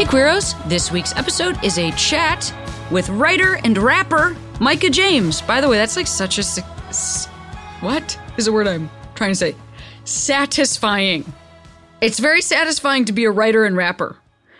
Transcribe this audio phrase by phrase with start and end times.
[0.00, 0.54] Hey, Queeros!
[0.66, 2.54] This week's episode is a chat
[2.90, 5.42] with writer and rapper Micah James.
[5.42, 6.62] By the way, that's like such a.
[7.82, 9.54] What is the word I'm trying to say?
[10.04, 11.30] Satisfying.
[12.00, 14.16] It's very satisfying to be a writer and rapper.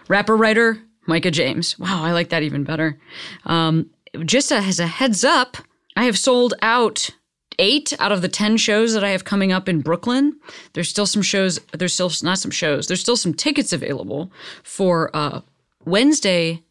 [0.08, 1.78] Rapper, writer, Micah James.
[1.78, 3.00] Wow, I like that even better.
[3.46, 3.88] Um,
[4.26, 5.56] just as a heads up,
[5.96, 7.12] I have sold out
[7.60, 10.36] eight out of the 10 shows that I have coming up in Brooklyn.
[10.72, 14.32] There's still some shows, there's still not some shows, there's still some tickets available
[14.64, 15.42] for uh,
[15.84, 16.64] Wednesday,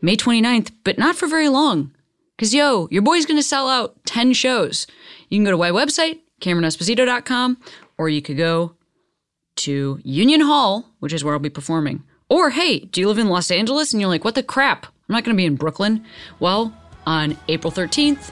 [0.00, 1.92] May 29th, but not for very long.
[2.36, 4.86] Because, yo, your boy's going to sell out 10 shows.
[5.28, 7.58] You can go to my website, CameronEsposito.com,
[7.98, 8.74] or you could go
[9.56, 12.02] to Union Hall, which is where I'll be performing.
[12.28, 14.86] Or, hey, do you live in Los Angeles and you're like, what the crap?
[14.86, 16.04] I'm not going to be in Brooklyn.
[16.38, 18.30] Well, on April 13th,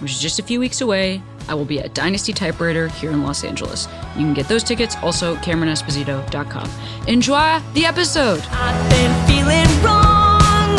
[0.00, 3.22] which is just a few weeks away, I will be at Dynasty Typewriter here in
[3.22, 3.86] Los Angeles.
[4.16, 6.70] You can get those tickets also CameronEsposito.com.
[7.06, 8.40] Enjoy the episode.
[8.50, 10.76] I've been feeling wrong,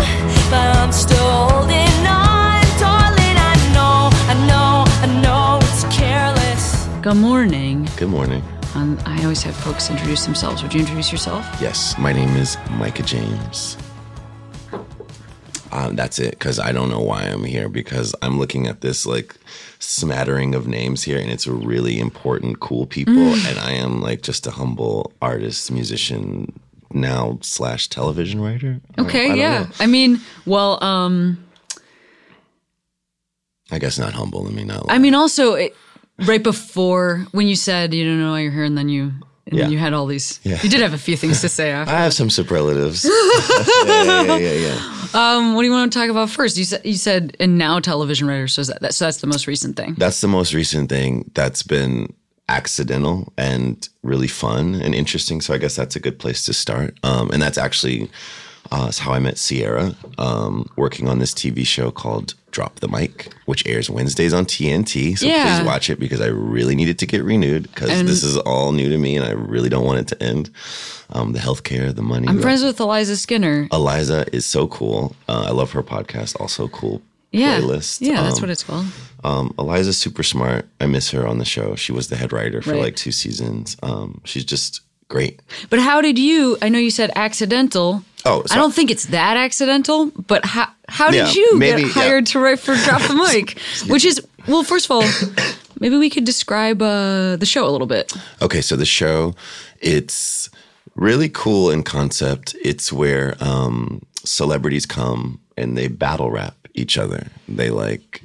[0.49, 3.37] but I'm still holding on, darling.
[3.37, 6.87] I know, I know, I know it's careless.
[7.01, 7.87] Good morning.
[7.95, 8.43] Good morning.
[8.75, 10.61] Um, I always have folks introduce themselves.
[10.61, 11.45] Would you introduce yourself?
[11.61, 13.77] Yes, my name is Micah James.
[15.71, 19.05] Um, that's it, because I don't know why I'm here, because I'm looking at this
[19.05, 19.35] like
[19.79, 23.49] smattering of names here, and it's a really important, cool people, Mm.
[23.49, 26.51] and I am like just a humble artist, musician,
[26.91, 28.79] now slash television writer.
[28.97, 29.59] I- I Okay, yeah.
[29.59, 29.67] know.
[29.79, 31.37] I mean, well, um,
[33.71, 34.43] I guess not humble.
[34.43, 34.87] Let me not.
[34.87, 34.95] Lie.
[34.95, 35.75] I mean, also it,
[36.25, 39.11] right before when you said you don't know why you're here, and then you
[39.49, 39.63] and Yeah.
[39.63, 40.39] then you had all these.
[40.43, 40.59] Yeah.
[40.63, 41.93] You did have a few things to say after.
[41.93, 43.05] I have some superlatives.
[43.85, 45.06] yeah, yeah, yeah, yeah.
[45.13, 46.57] Um, what do you want to talk about first?
[46.57, 48.47] You said you said and now television writer.
[48.47, 49.95] So that, so that's the most recent thing.
[49.97, 52.13] That's the most recent thing that's been
[52.49, 55.41] accidental and really fun and interesting.
[55.41, 56.97] So I guess that's a good place to start.
[57.03, 58.09] Um, and that's actually
[58.71, 63.31] uh, how I met Sierra, um, working on this TV show called Drop the Mic,
[63.45, 65.15] which airs Wednesdays on TNT.
[65.15, 65.43] So Yeah.
[65.59, 68.71] please watch it because I really need it to get renewed because this is all
[68.71, 70.49] new to me and I really don't want it to end.
[71.11, 72.27] Um, the healthcare, the money.
[72.27, 73.67] I'm friends with Eliza Skinner.
[73.71, 75.15] Eliza is so cool.
[75.29, 76.35] Uh, I love her podcast.
[76.41, 78.01] Also cool Yeah, playlist.
[78.01, 78.87] yeah, that's Um, what it's called.
[79.23, 80.65] um, Eliza's super smart.
[80.81, 81.75] I miss her on the show.
[81.75, 82.81] She was the head writer for Right.
[82.81, 83.77] like two seasons.
[83.83, 85.39] Um, she's just great.
[85.69, 86.57] But how did you?
[86.63, 88.03] I know you said accidental.
[88.27, 90.11] Oh, I don't think it's that accidental.
[90.27, 92.01] But how how did Yeah, you maybe, get yeah.
[92.03, 93.59] hired to write for Drop the Mic?
[93.89, 95.03] Which is well, first of all,
[95.79, 98.13] maybe we could describe uh, the show a little bit.
[98.41, 99.35] Okay, so the show,
[99.81, 100.49] it's
[100.95, 102.55] really cool in concept.
[102.63, 107.27] It's where um, celebrities come and they battle rap each other.
[107.47, 108.21] They like,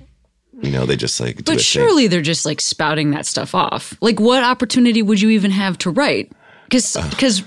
[0.62, 1.58] you know, they just like But thing.
[1.58, 3.96] surely they're just like spouting that stuff off.
[4.00, 6.30] Like, what opportunity would you even have to write?
[6.72, 7.42] Because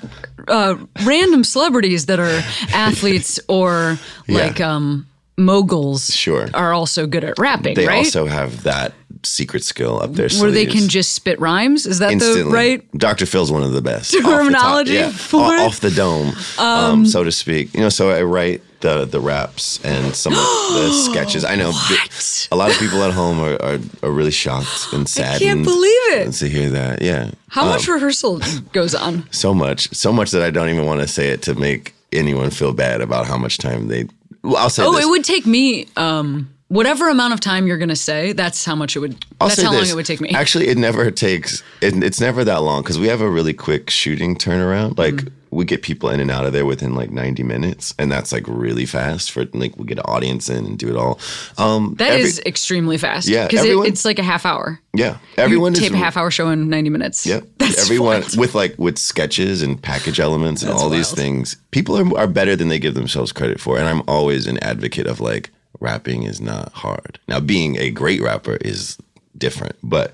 [0.48, 0.76] uh,
[1.06, 2.42] random celebrities that are
[2.74, 3.98] athletes or
[4.28, 6.48] like um, moguls Sure.
[6.54, 7.98] are also good at rapping, They right?
[7.98, 8.94] also have that
[9.24, 11.86] secret skill up their Where they can just spit rhymes.
[11.88, 12.44] Is that instantly.
[12.44, 12.92] the right?
[12.98, 13.26] Dr.
[13.26, 14.14] Phil's one of the best.
[14.16, 15.60] Off the top- Terminology yeah, for o- it?
[15.62, 17.74] off the dome, um, so to speak.
[17.74, 21.44] You know, so I write the the raps and some of the sketches.
[21.44, 22.10] I know bi-
[22.52, 25.36] a lot of people at home are, are, are really shocked and sad.
[25.36, 26.32] I can't believe it.
[26.34, 27.32] To hear that, yeah.
[27.50, 28.42] How much rehearsal
[28.72, 29.24] goes on?
[29.32, 32.50] So much, so much that I don't even want to say it to make anyone
[32.52, 34.08] feel bad about how much time they.
[34.44, 35.06] Well, I'll say Oh, this.
[35.06, 38.34] it would take me um, whatever amount of time you're going to say.
[38.34, 39.24] That's how much it would.
[39.40, 40.30] I'll that's how long it would take me.
[40.30, 41.64] Actually, it never takes.
[41.82, 44.98] It, it's never that long because we have a really quick shooting turnaround.
[44.98, 45.32] Like Mm.
[45.52, 48.44] we get people in and out of there within like ninety minutes, and that's like
[48.48, 51.20] really fast for like we get an audience in and do it all.
[51.58, 53.28] Um, That is every- extremely fast.
[53.28, 54.80] Yeah, because it, it's like a half hour.
[54.94, 55.18] yeah.
[55.38, 57.26] Everyone you is tape a half hour show in 90 minutes.
[57.26, 57.44] Yep.
[57.60, 58.38] That's Everyone wild.
[58.38, 61.56] with like with sketches and package elements and That's all these things.
[61.72, 63.78] People are, are better than they give themselves credit for.
[63.78, 67.20] And I'm always an advocate of like rapping is not hard.
[67.28, 68.98] Now being a great rapper is
[69.38, 70.14] different, but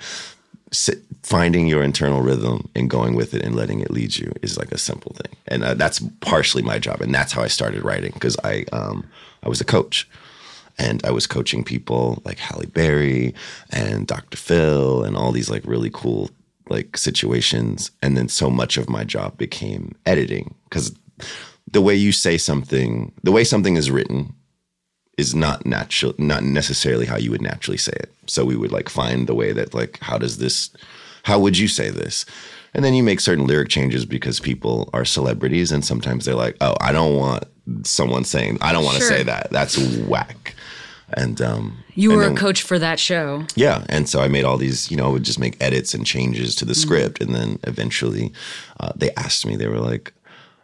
[1.23, 4.71] finding your internal rhythm and going with it and letting it lead you is like
[4.71, 5.35] a simple thing.
[5.47, 9.05] And uh, that's partially my job and that's how I started writing because I um
[9.43, 10.09] I was a coach
[10.77, 13.33] and I was coaching people like Halle Berry
[13.69, 14.37] and Dr.
[14.37, 16.29] Phil and all these like really cool
[16.69, 17.91] like situations.
[18.01, 20.95] And then so much of my job became editing because
[21.69, 24.33] the way you say something, the way something is written
[25.17, 28.11] is not natural, not necessarily how you would naturally say it.
[28.27, 30.69] So we would like find the way that like, how does this,
[31.23, 32.25] how would you say this?
[32.73, 36.55] And then you make certain lyric changes because people are celebrities, and sometimes they're like,
[36.61, 37.43] oh, I don't want
[37.83, 39.09] someone saying, I don't want to Sure.
[39.17, 39.49] say that.
[39.51, 39.77] That's
[40.07, 40.55] whack.
[41.13, 43.43] And um, You and were then- a coach for that show.
[43.55, 46.05] yeah, and so I made all these, you know, I would just make edits and
[46.05, 46.81] changes to the Mm-hmm.
[46.81, 48.31] script, and then eventually,
[48.79, 49.57] uh, they asked me.
[49.57, 50.13] They were like,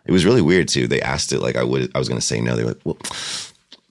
[0.06, 0.88] it was really weird too.
[0.88, 1.92] They asked it like I would.
[1.94, 2.56] I was going to say no.
[2.56, 2.98] They were like, well,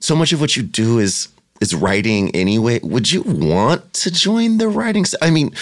[0.01, 1.29] so much of what you do is
[1.61, 2.81] is writing anyway.
[2.83, 5.05] Would you want to join the writing?
[5.23, 5.53] I mean,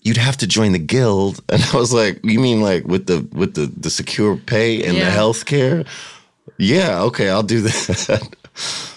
[0.00, 3.26] you'd have to join the guild, and I was like, you mean like with the
[3.32, 5.04] with the the secure pay and Yeah.
[5.06, 5.84] the health care?
[6.58, 8.28] Yeah, okay, I'll do that.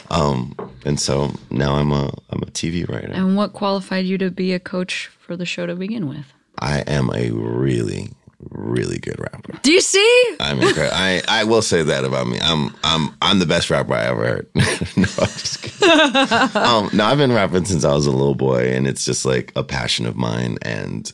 [0.09, 0.55] um,
[0.85, 3.11] and so now I'm a I'm a TV writer.
[3.11, 6.25] And what qualified you to be a coach for the show to begin with?
[6.59, 9.59] I am a really, really good rapper.
[9.61, 10.35] Do you see?
[10.39, 10.95] I'm incredible.
[10.95, 12.39] I, I will say that about me.
[12.41, 14.49] I'm I'm I'm the best rapper I ever heard.
[14.55, 14.63] no,
[15.03, 15.89] I'm just kidding.
[16.61, 19.51] um, no, I've been rapping since I was a little boy, and it's just like
[19.55, 21.11] a passion of mine, and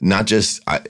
[0.00, 0.80] not just I.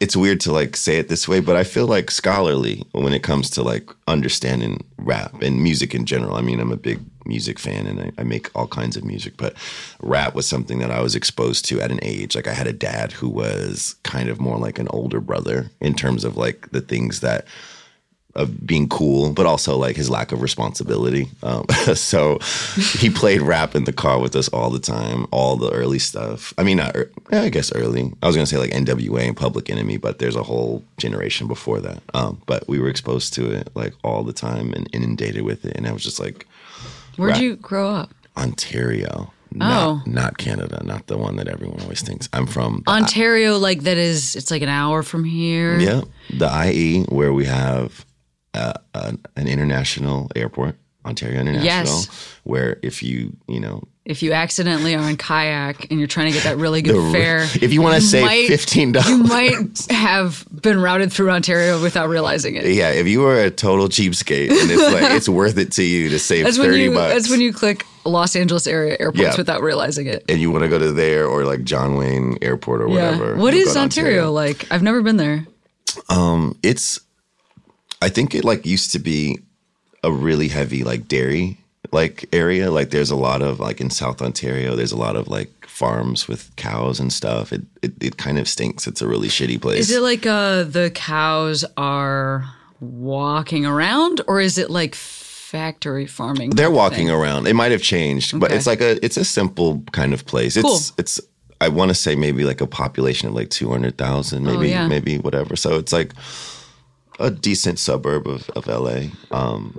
[0.00, 3.22] It's weird to like say it this way, but I feel like scholarly when it
[3.22, 6.34] comes to like understanding rap and music in general.
[6.34, 9.34] I mean, I'm a big music fan and I, I make all kinds of music,
[9.36, 9.54] but
[10.00, 12.34] rap was something that I was exposed to at an age.
[12.34, 15.94] Like I had a dad who was kind of more like an older brother in
[15.94, 17.46] terms of like the things that
[18.34, 21.28] of being cool, but also like his lack of responsibility.
[21.42, 22.38] Um, so
[22.98, 26.54] he played rap in the car with us all the time, all the early stuff.
[26.56, 26.96] I mean, not,
[27.30, 28.10] I guess early.
[28.22, 31.80] I was gonna say like NWA and Public Enemy, but there's a whole generation before
[31.80, 32.02] that.
[32.14, 35.76] Um, but we were exposed to it like all the time and inundated with it,
[35.76, 36.46] and I was just like
[37.16, 37.42] Where'd Right.
[37.42, 38.14] you grow up?
[38.36, 39.32] Ontario.
[39.54, 39.56] Oh.
[39.58, 42.26] Not, not Canada, not the one that everyone always thinks.
[42.32, 45.78] I'm from Ontario, like that is, it's like an hour from here.
[45.78, 48.06] Yeah, the IE, where we have
[48.54, 51.64] uh, an, an international airport, Ontario International,
[51.98, 52.08] Yes.
[52.44, 56.32] where if you, you know, If you accidentally are in kayak and you're trying to
[56.32, 59.86] get that really good the- fare, if you want to save might- fifteen you might
[59.90, 62.66] have been routed through Ontario without realizing it.
[62.66, 66.08] yeah, if you are a total cheapskate and it's like it's worth it to you
[66.08, 66.94] to save That's when thirty you.
[66.94, 69.36] bucks, That's when you click Los Angeles area airports Yeah.
[69.36, 70.24] without realizing it.
[70.28, 73.36] and you want to go to there or like John Wayne Airport or whatever.
[73.36, 74.66] What is Ontario, like?
[74.72, 75.46] I've never been there.
[76.08, 76.98] Um, it's
[78.00, 79.38] I think it like used to be
[80.02, 81.58] a really heavy like dairy
[81.92, 82.70] like area.
[82.70, 86.26] Like there's a lot of like in South Ontario, there's a lot of like farms
[86.28, 87.52] with cows and stuff.
[87.52, 88.86] It it, it kind of stinks.
[88.86, 89.80] It's a really shitty place.
[89.80, 92.44] Is it like uh, the cows are
[92.80, 96.50] walking around, or is it like factory farming?
[96.50, 97.10] They're walking thing?
[97.10, 97.46] around.
[97.46, 100.56] It might have changed, but it's like a it's a simple kind of place.
[100.56, 100.80] It's Cool.
[100.98, 101.20] it's
[101.60, 104.88] I want to say maybe like a population of like 200,000, maybe Oh, yeah.
[104.88, 105.54] maybe whatever.
[105.54, 106.12] So it's like
[107.20, 109.10] a decent suburb of, of LA.
[109.30, 109.78] Um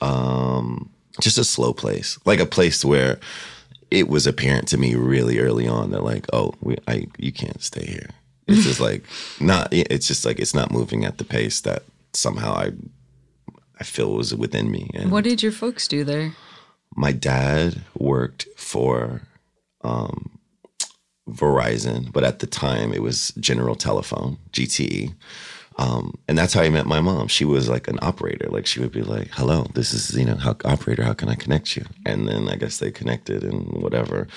[0.00, 2.18] um just a slow place.
[2.24, 3.18] Like a place where
[3.90, 7.62] it was apparent to me really early on that like, oh, we I you can't
[7.62, 8.10] stay here.
[8.46, 9.04] It's just like
[9.40, 11.82] not it's just like it's not moving at the pace that
[12.12, 12.72] somehow I
[13.80, 14.90] I feel was within me.
[14.94, 16.32] And What did your folks do there?
[16.96, 19.22] my dad worked for
[19.82, 20.38] um,
[21.28, 25.12] Verizon, but at the time it was General Telephone, GTE.
[25.76, 27.26] Um, and that's how I met my mom.
[27.26, 28.48] She was like an operator.
[28.48, 31.02] Like she would be like, "Hello, this is you know, how, operator.
[31.02, 34.28] How can I connect you?" And then I guess they connected and whatever.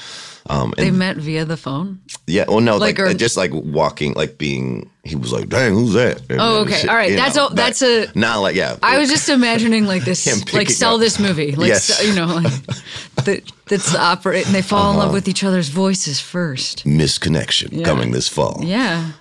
[0.49, 1.99] Um, They met via the phone.
[2.25, 4.89] yeah, well, no, Like, like, or- uh, just like walking, like being.
[5.03, 6.87] He was like, "Dang, who's that?" And Oh, okay.
[6.87, 7.15] All right.
[7.15, 8.75] That's know, a- that's a- not like yeah.
[8.81, 11.83] I was just imagining like this, like sell up- this movie, like Yes.
[11.85, 12.51] sell- you know, like
[13.25, 14.91] that, that's the opera, and they fall Uh-huh.
[14.93, 16.83] in love with each other's voices first.
[16.85, 18.61] misconnection coming this fall.
[18.63, 19.11] Yeah,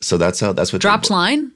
[0.00, 1.52] So that's how that's what drops line.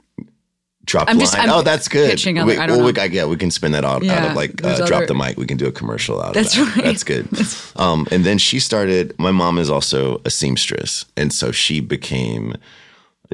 [0.85, 1.21] Drop I'm line.
[1.21, 2.13] just- I'm oh, that's good.
[2.13, 4.63] other- we, I don't well, we, yeah, we can spin that out, out of like
[4.63, 5.39] uh, drop other- the mic.
[5.39, 6.85] We can do a commercial out That's of that.
[6.85, 7.27] That's right.
[7.31, 7.81] That's good.
[7.83, 9.19] um, and then she started.
[9.19, 12.55] My mom is also a seamstress, and so she became.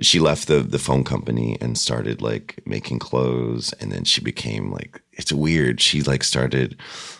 [0.02, 4.70] She left the the phone company and started like making clothes, and then she became
[4.70, 5.80] like it's weird.
[5.80, 6.76] She like started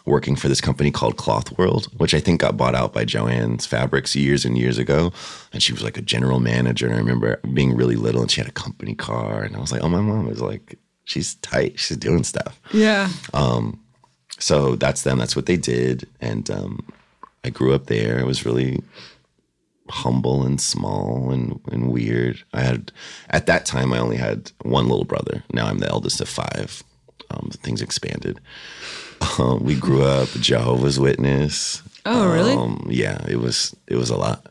[0.07, 3.67] working for this company called Cloth World, which I think got bought out by Jo-Ann's
[3.67, 5.12] Fabrics years and years ago.
[5.53, 6.87] And she was like a general manager.
[6.87, 9.73] And I remember being really little, and she had a company car, and I was
[9.73, 11.79] like, oh, my mom is like she's tight.
[11.79, 12.61] She's doing stuff.
[12.73, 13.81] Yeah, Um,
[14.39, 15.19] So that's them.
[15.19, 16.07] That's what they did.
[16.21, 16.87] And um,
[17.45, 18.19] I grew up there.
[18.19, 18.81] It was really
[19.91, 22.43] humble and small and, and weird.
[22.53, 22.93] I had,
[23.29, 25.43] at that time, I only had one little brother.
[25.53, 26.83] Now I'm the eldest of five.
[27.31, 28.41] Um, things expanded.
[29.39, 31.83] Um, we grew up Jehovah's Witness.
[32.07, 32.53] Oh, really?
[32.55, 34.47] Um, yeah, it was it was a lot.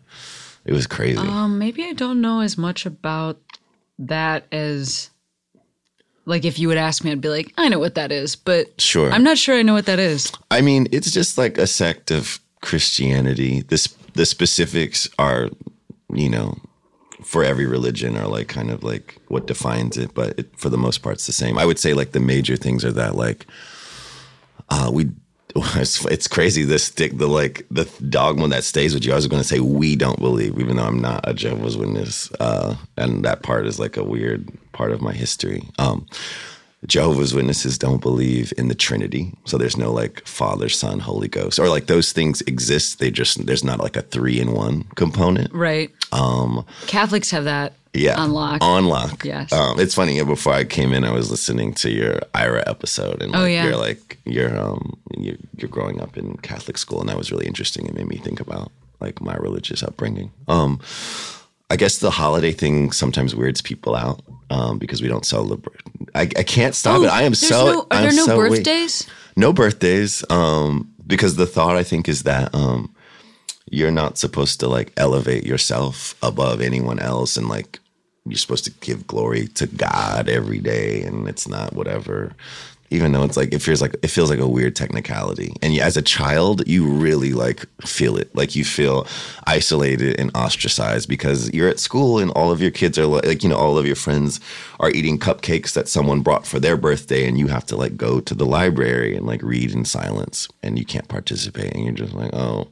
[0.65, 1.17] It was crazy.
[1.17, 3.37] um, maybe I don't know as much about
[3.97, 5.09] that as
[6.25, 8.79] Like if you would ask me, I'd be like, I know what that is, but
[8.79, 9.09] Sure.
[9.11, 10.31] I'm not sure I know what that is.
[10.51, 13.63] I mean, it's just like a sect of Christianity.
[13.67, 13.87] This
[14.19, 15.49] the specifics are,
[16.13, 16.57] you know,
[17.23, 20.77] for every religion are like kind of like what defines it, but it, for the
[20.77, 21.57] most part, it's the same.
[21.57, 23.47] I would say like the major things are that like,
[24.69, 25.09] uh, we.
[25.75, 26.63] It's, it's crazy.
[26.63, 29.13] this stick, the like, the dogma that stays with you.
[29.13, 32.31] I was going to say we don't believe, even though I'm not a Jehovah's Witness,
[32.39, 35.63] uh, and that part is like a weird part of my history.
[35.79, 36.05] Um,
[36.87, 39.33] Jehovah's Witnesses don't believe in the Trinity.
[39.45, 41.59] So there's no like Father, Son, Holy Ghost.
[41.59, 42.99] Or like those things exist.
[42.99, 45.53] They just there's not like a three in one component.
[45.53, 45.91] Right.
[46.11, 48.15] Um, Catholics have that Yeah.
[48.23, 48.63] Unlock.
[48.63, 49.25] On lock.
[49.25, 49.51] Yes.
[49.51, 53.35] Um, it's funny, before I came in, I was listening to your Ira episode and
[53.35, 53.65] Oh, yeah.
[53.65, 57.45] you're like you're um you're, you're growing up in Catholic school and that was really
[57.47, 57.87] interesting.
[57.87, 58.71] It made me think about
[59.01, 60.31] like my religious upbringing.
[60.47, 60.79] Um
[61.69, 65.81] I guess the holiday thing sometimes weirds people out um, because we don't celebrate.
[66.15, 67.09] I, I can't stop Oh, it.
[67.09, 67.65] I am so.
[67.65, 68.51] no, are I'm there no so weak.
[68.63, 69.07] birthdays?
[69.35, 70.23] No birthdays.
[70.31, 72.93] Um, because the thought I think is that um,
[73.69, 77.79] you're not supposed to like elevate yourself above anyone else, and like
[78.25, 82.33] you're supposed to give glory to God every day, and it's not whatever.
[82.91, 85.95] Even though it's like it feels like it feels like a weird technicality, and as
[85.95, 88.33] a child, you really like feel it.
[88.35, 89.05] Like you feel
[89.45, 93.43] isolated and ostracized because you're at school and all of your kids are like, like
[93.43, 94.39] you know all of your friends
[94.79, 98.19] are eating cupcakes that someone brought for their birthday, and you have to like go
[98.19, 102.13] to the library and like read in silence, and you can't participate, and you're just
[102.13, 102.67] like, oh,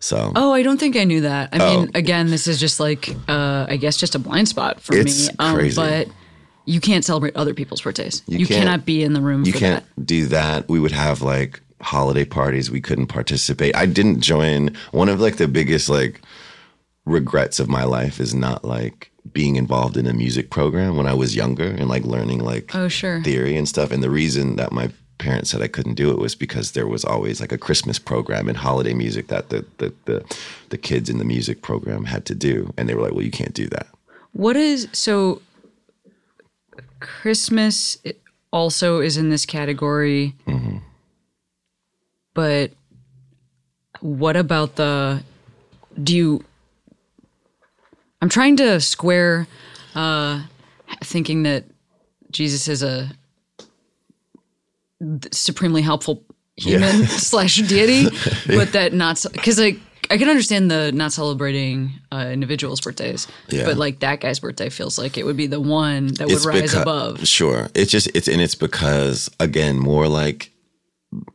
[0.00, 1.50] so Oh, I don't think I knew that.
[1.52, 1.80] I Oh.
[1.80, 5.28] mean, again, this is just like, uh, I guess, just a blind spot for It's
[5.28, 5.34] me.
[5.38, 5.76] Um, crazy.
[5.76, 6.08] But
[6.66, 8.22] you can't celebrate other people's birthdays.
[8.26, 10.06] You, can't- cannot be in the room you can't that.
[10.06, 10.68] do that.
[10.68, 12.70] We would have like holiday parties.
[12.70, 13.74] We couldn't participate.
[13.74, 14.76] I didn't join.
[14.92, 16.20] One of like the biggest like
[17.04, 21.14] regrets of my life is not like being involved in a music program when I
[21.14, 23.22] was younger and like learning like Oh, sure.
[23.22, 23.90] theory and stuff.
[23.90, 27.04] And the reason that my parents said I couldn't do it was because there was
[27.04, 30.36] always like a Christmas program and holiday music that the the the,
[30.70, 33.30] the kids in the music program had to do, and they were like, "Well, you
[33.30, 33.86] can't do that."
[34.32, 35.42] What is so?
[37.00, 37.98] Christmas
[38.52, 40.78] also is in this category, Mm-hmm.
[42.34, 42.72] but
[44.00, 45.22] what about the?
[46.02, 46.44] Do you?
[48.22, 49.46] I'm trying to square,
[49.94, 50.42] uh,
[51.02, 51.64] thinking that
[52.30, 53.10] Jesus is a
[55.32, 56.22] supremely helpful
[56.56, 58.08] human slash deity,
[58.46, 59.78] but that not because like
[60.10, 63.64] I can understand the not celebrating uh, individuals' birthdays, Yeah.
[63.64, 66.74] but like that guy's birthday feels like it would be the one that would rise
[66.74, 67.26] above.
[67.28, 67.68] Sure.
[67.74, 70.50] It's just it's and it's because again, more like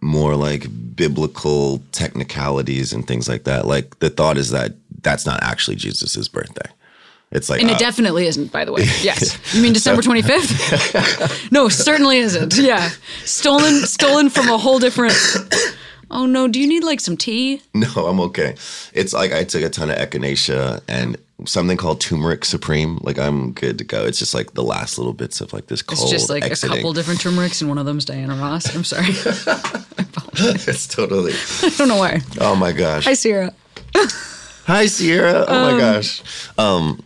[0.02, 3.66] more like biblical technicalities and things like that.
[3.66, 6.70] Like the thought is that that's not actually Jesus's birthday.
[7.32, 8.84] It's like And uh, it definitely isn't, by the way.
[9.02, 9.38] Yes.
[9.54, 11.52] You mean December 25th?
[11.52, 12.58] no, certainly isn't.
[12.58, 12.90] Yeah.
[13.26, 15.14] Stolen stolen from a whole different
[16.12, 17.62] Oh no, do you need like some tea?
[17.74, 18.56] no, I'm okay.
[18.94, 23.00] It's like I took a ton of echinacea and something called turmeric supreme.
[23.02, 24.06] Like I'm good to go.
[24.06, 26.02] It's just like the last little bits of like this cold.
[26.04, 26.74] It's just like exiting.
[26.74, 28.74] a couple different turmerics and one of them's Diana Ross.
[28.76, 29.06] I'm sorry.
[30.38, 31.34] it's totally.
[31.64, 32.22] I don't know why.
[32.40, 33.06] Oh my gosh.
[33.06, 33.54] Hi Sierra.
[34.66, 35.46] Hi Sierra.
[35.48, 36.22] Oh Um, my gosh.
[36.58, 37.04] Um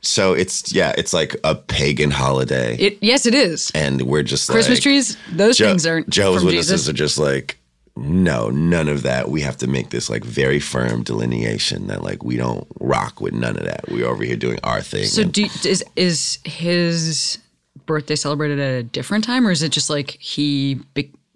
[0.00, 2.76] so it's yeah, it's like a pagan holiday.
[2.76, 3.70] It yes it is.
[3.74, 6.88] and we're just Christmas like, trees, those Je- things aren't from Witnesses Jesus.
[6.88, 7.57] are just like,
[8.00, 9.28] no, none of that.
[9.30, 13.34] We have to make this like very firm delineation that like we don't rock with
[13.34, 13.88] none of that.
[13.90, 15.04] We're over here doing our thing.
[15.06, 17.38] So And do, is is his
[17.86, 20.80] birthday celebrated at a different time, or is it just like he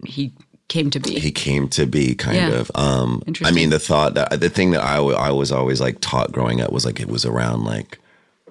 [0.05, 0.31] he
[0.69, 1.19] came to be?
[1.19, 2.49] he came to be kind Yeah.
[2.51, 2.71] of.
[2.75, 6.31] Um, I mean, the thought that the thing that I I was always like taught
[6.31, 7.99] growing up was like it was around like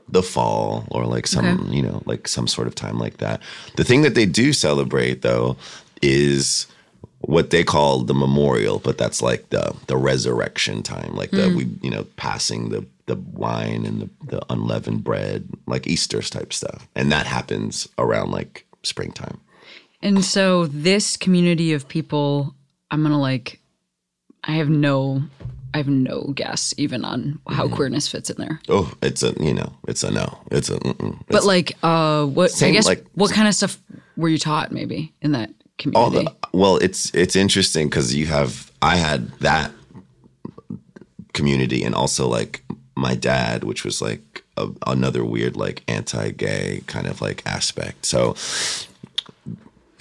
[0.09, 1.75] the fall or like some Okay.
[1.76, 3.40] you know like some sort of time like that.
[3.76, 5.57] The thing that they do celebrate though
[6.02, 6.66] is
[7.23, 11.67] what they call the memorial, but that's like the the resurrection time, like the we
[11.83, 16.87] you know passing the the wine and the, the unleavened bread, like Easter's type stuff,
[16.95, 19.41] and that happens around like springtime.
[20.00, 22.55] And so this community of people,
[22.91, 23.61] I'm gonna like,
[24.45, 25.23] I have no,
[25.75, 27.75] I have no guess even on how Mm-hmm.
[27.76, 28.61] queerness fits in there.
[28.69, 30.79] Oh, it's a you know, it's a no, it's a.
[30.79, 31.21] Mm-mm.
[31.29, 33.81] But like, uh, what I guess like- what kind of stuff
[34.17, 35.50] were you taught maybe in that
[35.83, 36.25] community?
[36.25, 39.71] the well it's it's interesting because you have i had that
[41.33, 47.07] community and also like my dad which was like a, another weird like anti-gay kind
[47.07, 48.35] of like aspect so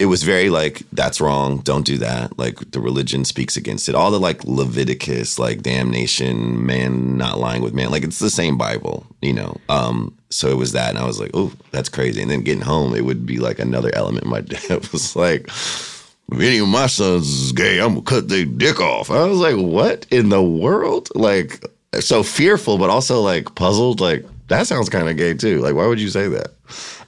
[0.02, 2.36] it was very like that's wrong don't do that.
[2.36, 3.94] Like the religion speaks against it.
[3.94, 8.58] All the like leviticus like damnation man not lying with man like it's the same
[8.58, 9.56] bible you know?
[9.68, 12.20] Um so it was that and i was like oh that's crazy.
[12.20, 16.40] And then getting home it would be like another element my dad was like if
[16.40, 19.08] any of my sons is gay i'm gonna cut their dick off.
[19.08, 21.10] I was like what in the world?
[21.14, 21.64] Like
[22.00, 25.86] so fearful but also like puzzled like that sounds kind of gay too like why
[25.86, 26.52] would you say that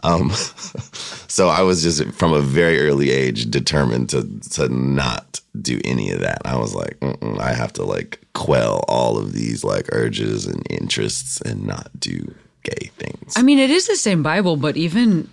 [0.02, 0.30] um
[1.28, 6.10] so I was just from a very early age determined to to not do any
[6.10, 6.42] of that.
[6.44, 6.96] I was like,
[7.40, 12.34] I have to like quell all of these like urges and interests and not do
[12.62, 13.34] gay things.
[13.36, 15.28] I mean, it is the same Bible, but even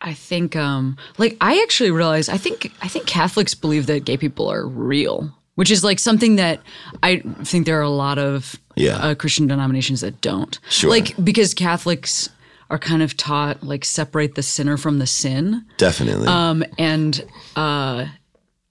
[0.00, 4.16] I think, um, like, I actually realized I think I think Catholics believe that gay
[4.16, 6.60] people are real, which is like something that
[7.02, 8.96] I think there are a lot of Yeah.
[8.96, 10.58] uh, Christian denominations that don't.
[10.70, 10.90] Sure.
[10.90, 12.28] Like because Catholics
[12.70, 15.62] are kind of taught like separate the sinner from the sin.
[15.76, 16.26] Definitely.
[16.26, 17.22] Um, and
[17.54, 18.06] uh,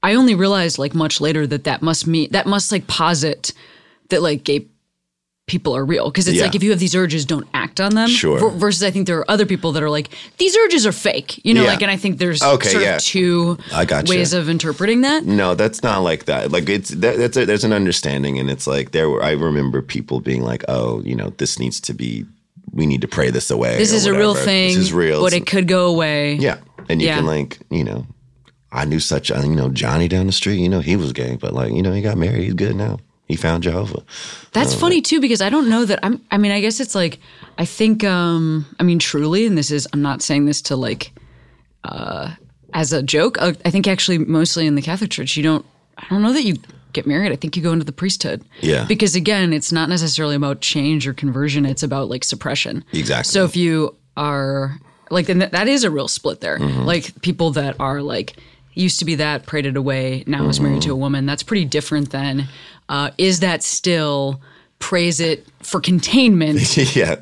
[0.02, 3.54] I only realized like much later that that must mean that must like posit
[4.10, 4.68] that like gay
[5.48, 6.44] people are real because it's Yeah.
[6.46, 8.08] like if you have these urges, don't act on them.
[8.08, 8.40] Sure.
[8.40, 11.42] Ver- versus, I think there are other people that are like these urges are fake.
[11.44, 11.70] You know, Yeah.
[11.72, 12.96] like, and I think there's Okay, sort yeah.
[12.98, 14.10] of two I gotcha.
[14.10, 15.26] ways of interpreting that.
[15.26, 16.52] No, that's not like that.
[16.52, 19.10] Like it's that, that's a, there's an understanding, and it's like there.
[19.10, 22.26] Were, I remember people being like, "Oh, you know, this needs to be.
[22.74, 23.78] We need to pray this away.
[23.78, 24.70] This is a real thing.
[24.70, 25.22] This is real.
[25.22, 26.36] but it could go away.
[26.36, 26.58] yeah,
[26.88, 28.06] and you can like you know,
[28.72, 30.60] I knew such a you know Johnny down the street.
[30.60, 32.44] You know, he was gay, but like you know, he got married.
[32.46, 33.00] He's good now.
[33.32, 34.04] He found Jehovah.
[34.52, 37.20] That's funny too because I don't know that I'm I mean I guess it's like
[37.58, 41.12] I think um I mean truly and this is I'm not saying this to like
[41.84, 42.34] uh
[42.74, 45.66] as a joke uh, I think actually mostly in the Catholic Church you don't
[45.98, 46.56] I don't know that you
[46.94, 48.84] get married I think you go into the priesthood Yeah.
[48.86, 53.32] because again it's not necessarily about change or conversion it's about like suppression Exactly.
[53.32, 54.78] so if you are
[55.10, 56.82] like then that, is a real split there Mm-hmm.
[56.84, 58.36] like people that are like
[58.74, 60.90] used to be that prayed it away now is married Mm-hmm.
[60.90, 62.48] to a woman that's pretty different than
[62.92, 64.42] uh, is that still
[64.80, 67.16] praise it for containment yeah,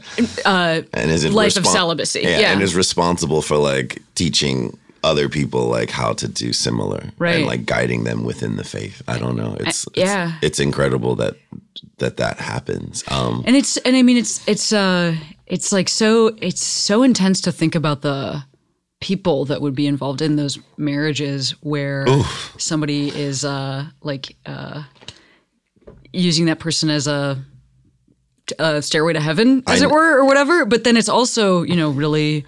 [0.45, 2.21] uh, and is it life of celibacy.
[2.21, 2.51] Yeah.
[2.51, 7.37] and is responsible for like teaching other people like how to do similar, Right.
[7.37, 9.01] And like guiding them within the faith.
[9.07, 9.55] I don't know.
[9.59, 10.33] It's, it's yeah.
[10.41, 11.35] it's incredible that
[11.99, 13.03] that that happens.
[13.09, 17.41] Um, and it's and i mean it's it's uh it's like so it's so intense
[17.41, 18.43] to think about the
[19.01, 22.05] people that would be involved in those marriages where
[22.57, 24.83] somebody is uh like uh
[26.13, 27.43] using that person as a
[28.57, 31.75] a stairway to heaven as I it were or whatever but then it's also you
[31.75, 32.45] know really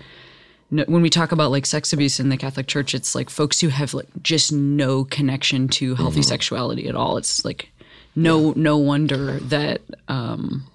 [0.71, 3.67] when we talk about like sex abuse in the Catholic Church, it's like folks who
[3.67, 7.17] have like just no connection to healthy sexuality at all.
[7.17, 7.69] It's like
[8.15, 10.65] no no wonder that um,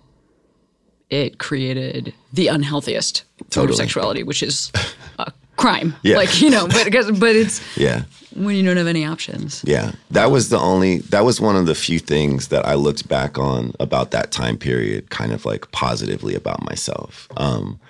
[1.08, 3.76] it created the unhealthiest Totally.
[3.76, 4.70] sexuality, which is
[5.18, 5.94] a crime.
[6.02, 6.16] Yeah.
[6.16, 8.02] Like you know, but because but it's yeah.
[8.34, 9.62] when you don't have any options.
[9.66, 13.08] Yeah, that was the only that was one of the few things that I looked
[13.08, 17.28] back on about that time period, kind of like positively about myself.
[17.36, 17.80] Um,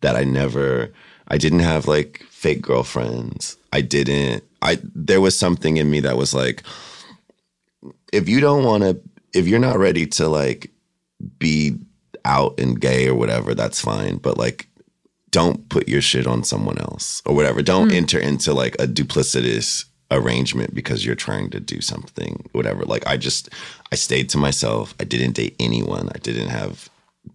[0.00, 0.92] that I never,
[1.28, 3.56] I didn't have like fake girlfriends.
[3.72, 4.44] I didn't.
[4.60, 6.62] I there was something in me that was like,
[8.12, 9.00] if you don't want to,
[9.32, 10.70] if you're not ready to like
[11.38, 11.78] be
[12.24, 14.18] out and gay or whatever, that's fine.
[14.18, 14.68] But like,
[15.34, 17.60] don't put your shit on someone else or whatever.
[17.60, 17.96] Don't hmm.
[17.96, 22.84] enter into like a duplicitous arrangement because you're trying to do something, whatever.
[22.84, 23.48] Like I just
[23.90, 24.94] I stayed to myself.
[25.00, 26.08] I didn't date anyone.
[26.14, 26.88] I didn't have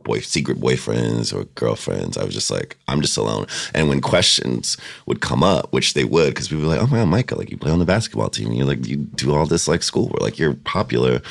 [0.04, 2.18] boy secret boyfriends or girlfriends.
[2.18, 3.48] I was just like, I'm just alone.
[3.76, 7.10] And when questions would come up, which they would, because people were like, Oh man,
[7.10, 9.68] Micah, like you play on the basketball team and you're like you do all this
[9.68, 11.22] like schoolwork, like you're popular.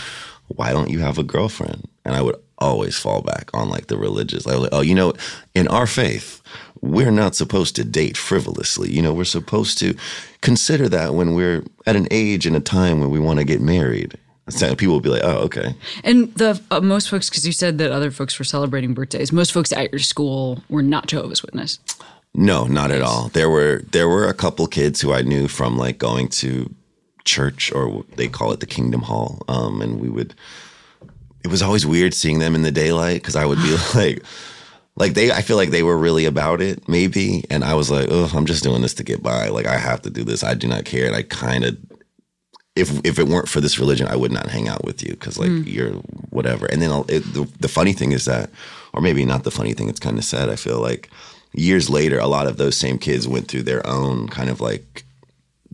[0.48, 1.88] Why don't you have a girlfriend?
[2.04, 4.46] And I would always fall back on like the religious.
[4.46, 5.14] Like, oh, you know,
[5.54, 6.42] in our faith,
[6.80, 8.90] we're not supposed to date frivolously.
[8.90, 9.94] You know, we're supposed to
[10.40, 13.60] consider that when we're at an age and a time when we want to get
[13.60, 14.16] married.
[14.48, 15.74] So people will be like, oh, okay.
[16.04, 19.30] And the uh, most folks, because you said that other folks were celebrating birthdays.
[19.30, 21.78] Most folks at your school were not Jehovah's Witness.
[22.34, 23.28] No, not at all.
[23.28, 26.74] There were there were a couple kids who I knew from like going to
[27.24, 30.34] church or they call it the Kingdom Hall, um, and we would.
[31.48, 34.22] It was always weird seeing them in the daylight because I would be like,
[34.96, 35.32] like they.
[35.32, 38.44] I feel like they were really about it, maybe, and I was like, oh, I'm
[38.44, 39.48] just doing this to get by.
[39.48, 40.44] Like I have to do this.
[40.44, 41.78] I do not care, and I kind of.
[42.76, 45.37] If, if it weren't for this religion, I would not hang out with you because
[45.37, 45.66] like mm.
[45.66, 45.94] you're
[46.30, 46.66] whatever.
[46.66, 48.50] And then I'll, it, the the funny thing is that,
[48.92, 49.88] or maybe not the funny thing.
[49.88, 50.50] It's kind of sad.
[50.50, 51.08] I feel like
[51.54, 55.04] years later, a lot of those same kids went through their own kind of like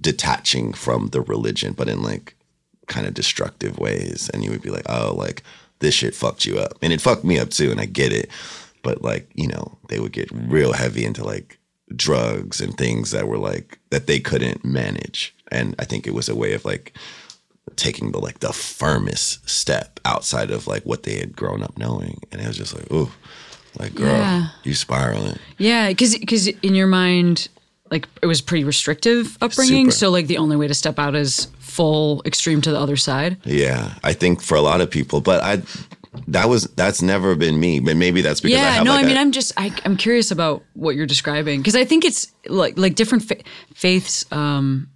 [0.00, 2.36] detaching from the religion, but in like
[2.86, 4.30] kind of destructive ways.
[4.32, 5.42] And you would be like, oh, like
[5.80, 6.78] this shit fucked you up.
[6.82, 7.70] And it fucked me up too.
[7.70, 8.30] And I get it.
[8.82, 11.58] But like, you know, they would get real heavy into like
[11.94, 15.34] drugs and things that were like that they couldn't manage.
[15.50, 16.96] And I think it was a way of like
[17.76, 22.20] taking the like the firmest step outside of like what they had grown up knowing.
[22.30, 23.10] And it was just like, ooh,
[23.78, 24.48] like girl, Yeah.
[24.64, 25.38] you spiraling.
[25.58, 26.14] Yeah, because
[26.48, 27.48] in your mind,
[27.94, 29.86] like it was pretty restrictive upbringing.
[29.90, 29.98] Super.
[29.98, 33.38] So like the only way to step out is full extreme to the other side.
[33.44, 35.62] Yeah, I think for a lot of people, but I
[36.28, 37.80] that was that's never been me.
[37.80, 39.96] But maybe that's because I yeah, have no, like I mean, I'm just I, I'm
[39.96, 43.42] curious about what you're describing because I think it's like like different fa-
[43.74, 44.24] faiths.
[44.32, 44.90] Um,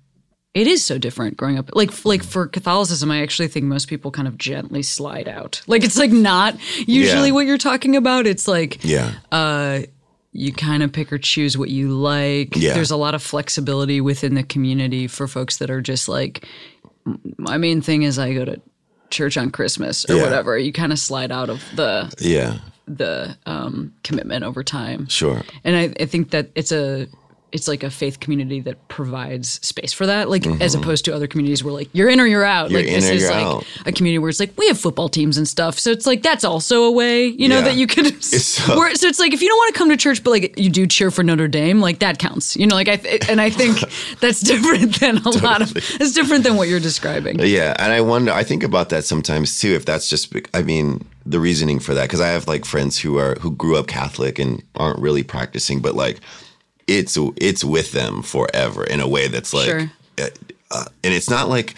[0.54, 1.70] it is so different growing up.
[1.74, 5.62] Like like for Catholicism, I actually think most people kind of gently slide out.
[5.66, 6.56] Like it's like not
[6.86, 7.34] usually Yeah.
[7.34, 8.26] what you're talking about.
[8.26, 9.12] It's like yeah,
[10.32, 12.54] you kind of pick or choose what you like.
[12.56, 12.74] Yeah.
[12.74, 16.44] There's a lot of flexibility within the community for folks that are just like,
[17.38, 18.60] my main thing is I go to
[19.10, 20.22] church on Christmas or Yeah.
[20.24, 20.58] whatever.
[20.58, 25.08] You kind of slide out of the yeah, the um, commitment over time.
[25.08, 25.42] sure.
[25.64, 27.06] And I, I think that it's a
[27.50, 31.26] it's like a faith community that provides space for that, like as opposed to other
[31.26, 32.66] communities where like you're in or you're out.
[32.66, 32.72] Mm-hmm.
[32.74, 33.64] You're like in this is like out.
[33.86, 36.44] a community where it's like we have football teams and stuff, so it's like that's
[36.44, 37.64] also a way, you know, Yeah.
[37.64, 38.06] that you could.
[38.18, 40.30] It's so- where, so it's like if you don't want to come to church, but
[40.30, 42.74] like you do cheer for Notre Dame, like that counts, you know.
[42.74, 43.78] Like I th- and I think
[44.20, 45.74] that's different than a lot of.
[45.76, 47.38] It's different than what you're describing.
[47.40, 48.32] Yeah, and I wonder.
[48.32, 49.72] I think about that sometimes too.
[49.74, 53.16] If that's just, I mean, the reasoning for that, because I have like friends who
[53.18, 56.20] are who grew up Catholic and aren't really practicing, but like,
[56.88, 59.90] it's it's with them forever in a way that's like, Sure.
[60.20, 60.28] uh,
[60.70, 61.74] uh, and it's not like.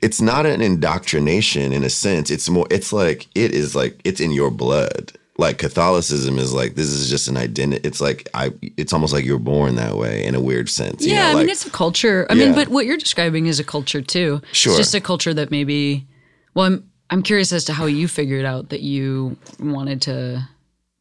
[0.00, 2.30] It's not an indoctrination in a sense.
[2.30, 2.68] It's more.
[2.70, 5.10] It's like it is like it's in your blood.
[5.38, 7.80] Like Catholicism is like this is just an identity.
[7.88, 8.52] It's like I.
[8.76, 11.04] It's almost like you're born that way in a weird sense.
[11.04, 12.28] you Yeah, know, I mean it's a culture.
[12.30, 14.40] I mean, but what you're describing is a culture too.
[14.52, 14.70] Sure.
[14.72, 16.06] It's just a culture that maybe.
[16.54, 20.48] Well, I'm I'm curious as to how you figured out that you wanted to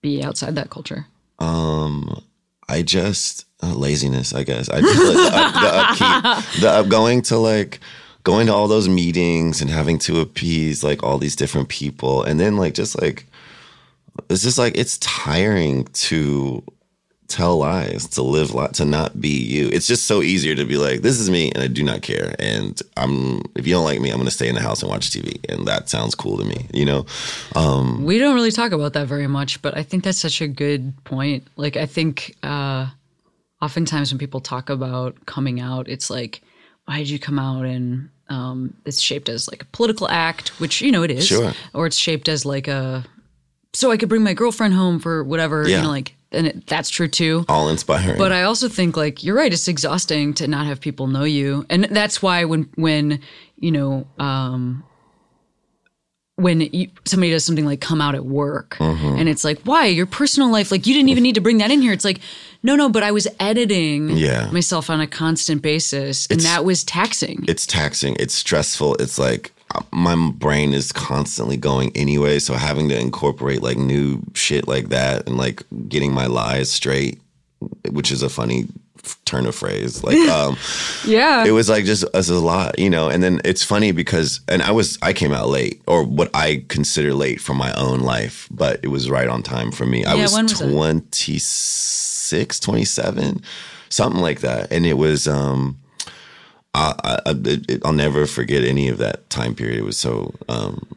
[0.01, 1.05] be outside that culture.
[2.69, 4.69] I just uh, laziness, I guess.
[4.69, 7.79] I just like, the, up, the upkeep, the up, going to like
[8.23, 12.39] going to all those meetings and having to appease like all these different people, and
[12.39, 13.25] then like just like
[14.29, 16.63] it's just like it's tiring to
[17.27, 19.67] tell lies, to live li to not be you.
[19.69, 22.35] It's just so easier to be like, this is me, and I do not care.
[22.39, 25.09] And I'm if you don't like me, I'm gonna stay in the house and watch
[25.11, 27.05] TV, and that sounds cool to me, you know.
[28.03, 30.93] We don't really talk about that very much, but I think that's such a good
[31.03, 31.47] point.
[31.55, 32.87] Like I think uh
[33.61, 36.41] oftentimes when people talk about coming out, it's like,
[36.85, 40.81] why did you come out and um, it's shaped as like a political act, which
[40.81, 41.53] you know it is, Sure.
[41.73, 43.05] or it's shaped as like a
[43.73, 45.77] so I could bring my girlfriend home for whatever, Yeah.
[45.77, 47.45] you know, like and it, that's true too.
[47.49, 48.17] All inspiring.
[48.17, 49.51] But I also think like you're right.
[49.53, 53.19] It's exhausting to not have people know you, and that's why when when
[53.57, 54.83] you know um,
[56.35, 59.17] when you, somebody does something like come out at work, Mm-hmm.
[59.19, 61.71] and it's like why your personal life like you didn't even need to bring that
[61.71, 61.93] in here.
[61.93, 62.19] It's like
[62.63, 64.49] no, no, but I was editing Yeah.
[64.51, 67.43] myself on a constant basis, and It's- that was taxing.
[67.47, 69.51] it's taxing it's stressful it's like
[69.91, 75.27] my brain is constantly going anyway so having to incorporate like new shit like that
[75.27, 77.19] and like getting my lies straight
[77.91, 78.65] which is a funny
[79.25, 80.57] turn of phrase like um
[81.05, 84.41] yeah, it was like just us a lot you know and then it's funny because
[84.47, 88.01] and i was i came out late or what i consider late for my own
[88.01, 90.69] life but it was right on time for me i was, was that?
[90.71, 93.41] 26 27
[93.89, 95.77] something like that and it was um
[96.77, 99.79] I, I, it, it, I'll never forget any of that time period.
[99.79, 100.87] It was so um,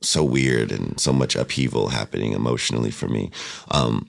[0.00, 3.30] so weird and so much upheaval happening emotionally for me.
[3.70, 4.08] Um,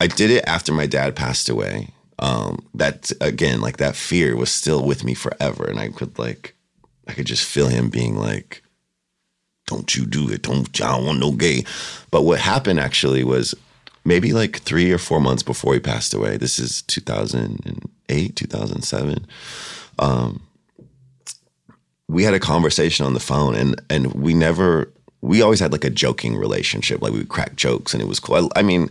[0.00, 1.90] I did it after my dad passed away.
[2.18, 6.54] Um, that again, like that fear was still with me forever, and I could like,
[7.08, 8.62] I could just feel him being like,
[9.66, 10.42] "Don't you do it?
[10.42, 11.64] Don't I don't want no gay."
[12.10, 13.54] But what happened actually was
[14.04, 16.36] maybe like three or four months before he passed away.
[16.36, 19.26] This is 2008, 2007.
[19.98, 20.42] Um,
[22.08, 24.92] we had a conversation on the phone, and and we never.
[25.20, 27.00] We always had like a joking relationship.
[27.00, 28.50] Like we would crack jokes, and it was cool.
[28.54, 28.90] I, I mean,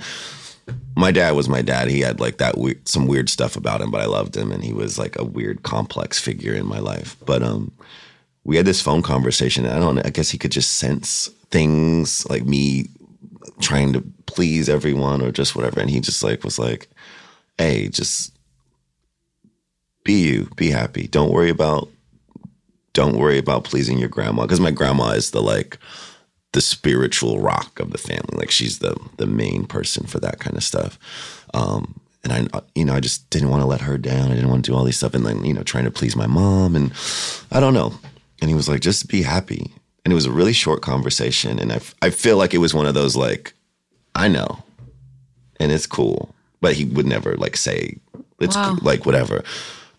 [0.95, 1.89] my dad was my dad.
[1.89, 4.73] He had like that some weird stuff about him, but I loved him, and he
[4.73, 7.15] was like a weird, complex figure in my life.
[7.25, 7.71] But um,
[8.43, 9.65] we had this phone conversation.
[9.65, 10.05] And I don't.
[10.05, 12.87] I guess he could just sense things like me
[13.59, 15.79] trying to please everyone or just whatever.
[15.79, 16.89] And he just like was like,
[17.57, 18.33] "Hey, just
[20.03, 21.07] be you, be happy.
[21.07, 21.89] Don't worry about,
[22.93, 25.77] don't worry about pleasing your grandma because my grandma is the like."
[26.53, 28.33] the spiritual rock of the family.
[28.33, 30.99] Like she's the the main person for that kind of stuff.
[31.53, 34.31] Um, and I, you know, I just didn't want to let her down.
[34.31, 36.15] I didn't want to do all these stuff, and then you know, trying to please
[36.15, 36.93] my mom, and
[37.51, 37.93] I don't know.
[38.41, 39.73] And he was like, "Just be happy."
[40.03, 42.73] And it was a really short conversation, and I, f- I feel like it was
[42.73, 43.53] one of those like,
[44.15, 44.63] I know,
[45.59, 47.97] and it's cool, but he would never like say
[48.39, 48.77] it's Wow.
[48.81, 49.43] like whatever.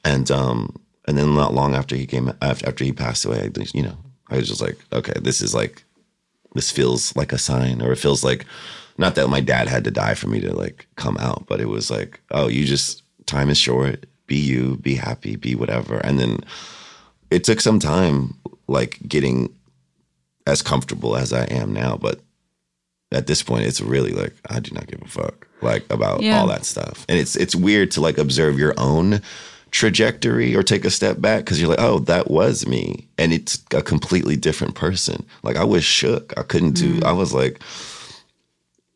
[0.04, 0.74] And um
[1.06, 3.96] and then not long after he came after after he passed away, I you know,
[4.28, 5.84] I was just like, okay, this is like
[6.54, 8.44] this feels like a sign, or it feels like
[8.98, 11.68] not that my dad had to die for me to like come out, but it
[11.68, 14.04] was like, oh, you just time is short.
[14.26, 15.98] Be you, be happy, be whatever.
[15.98, 16.40] And then
[17.30, 18.34] it took some time,
[18.66, 19.54] like getting
[20.46, 22.20] as comfortable as I am now, but
[23.12, 26.40] at this point, it's really like I do not give a fuck like about Yeah.
[26.40, 29.20] all that stuff, and it's it's weird to like observe your own
[29.70, 33.62] trajectory or take a step back because you're like, oh, that was me, and it's
[33.72, 35.24] a completely different person.
[35.42, 36.96] Like I was shook, I couldn't do.
[37.00, 37.04] Mm.
[37.04, 37.60] I was like,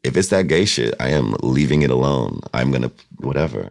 [0.02, 2.40] if it's that gay shit, I am leaving it alone.
[2.54, 3.70] I'm gonna whatever.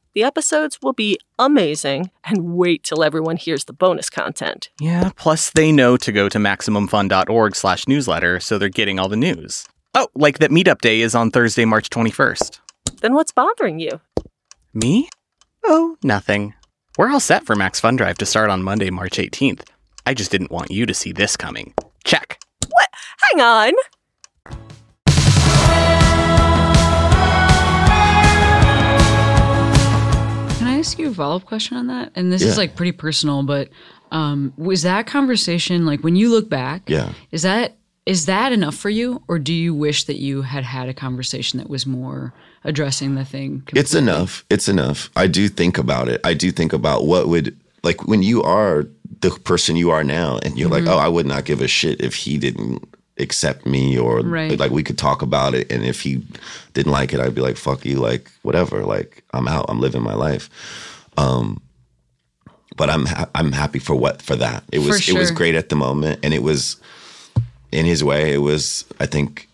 [0.13, 2.11] The episodes will be amazing.
[2.23, 4.69] And wait till everyone hears the bonus content.
[4.79, 9.15] Yeah, plus they know to go to MaximumFun.org slash newsletter, so they're getting all the
[9.15, 9.65] news.
[9.93, 12.59] Oh, like that meetup day is on Thursday, March 21st.
[13.01, 14.01] Then what's bothering you?
[14.73, 15.09] Me?
[15.65, 16.53] Oh, nothing.
[16.97, 19.63] We're all set for Max Fun Drive to start on Monday, March 18th.
[20.05, 21.73] I just didn't want you to see this coming.
[22.03, 22.39] Check.
[22.69, 22.89] What?
[23.31, 23.73] Hang on.
[30.81, 32.11] Ask you a follow up question on that?
[32.15, 33.69] And this is like pretty personal, but
[34.11, 36.89] um, was that conversation like when you look back?
[36.89, 37.13] Yeah.
[37.31, 40.89] Is that is that enough for you, or do you wish that you had had
[40.89, 43.61] a conversation that was more addressing the thing?
[43.75, 44.43] It's enough.
[44.49, 45.09] It's enough.
[45.15, 46.19] I do think about it.
[46.23, 48.87] I do think about what would like when you are
[49.21, 50.87] the person you are now, and you're Mm-hmm.
[50.87, 52.83] like, oh, I would not give a shit if he didn't
[53.21, 54.57] accept me, or Right.
[54.59, 56.23] like we could talk about it, and if he
[56.73, 60.01] didn't like it, I'd be like, fuck you, like whatever, like I'm out, I'm living
[60.03, 60.49] my life.
[61.17, 61.61] Um,
[62.77, 64.63] but I'm ha- I'm happy for what for that.
[64.71, 66.77] It was For it was great at the moment, and it was
[67.71, 68.33] in his way.
[68.33, 69.47] It was I think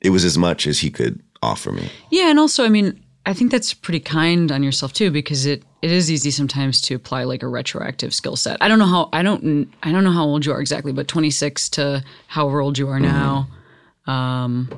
[0.00, 1.88] it was as much as he could offer me.
[2.10, 5.62] Yeah, and also, I mean, I think that's pretty kind on yourself too, because it
[5.82, 8.56] it is easy sometimes to apply like a retroactive skill set.
[8.60, 11.06] I don't know how I don't I don't know how old you are exactly, but
[11.08, 13.48] twenty six to however old you are now,
[14.06, 14.68] um,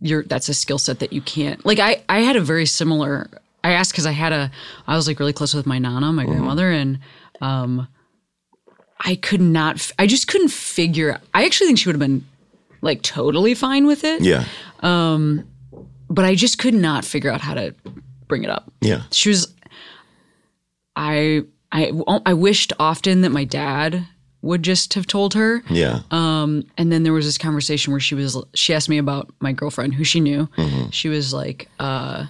[0.00, 1.78] you're that's a skill set that you can't like.
[1.78, 3.28] I I had a very similar.
[3.64, 4.50] I asked because I had a
[4.88, 6.98] I was like really close with my nana, my grandmother, and
[7.40, 7.86] um,
[8.98, 9.88] I could not.
[10.00, 11.20] I just couldn't figure.
[11.32, 12.26] I actually think she would have been
[12.80, 14.44] like totally fine with it Yeah,
[16.10, 17.74] but I just could not figure out how to
[18.28, 18.72] bring it up.
[18.80, 19.52] yeah, She was,
[20.96, 21.92] I, I,
[22.26, 24.06] I wished often that my dad
[24.42, 25.62] would just have told her.
[25.70, 26.00] yeah.
[26.10, 29.94] And then there was this conversation where she was, she asked me about my girlfriend
[29.94, 30.48] who she knew.
[30.56, 30.90] Mm-hmm.
[30.90, 32.26] She was like, uh,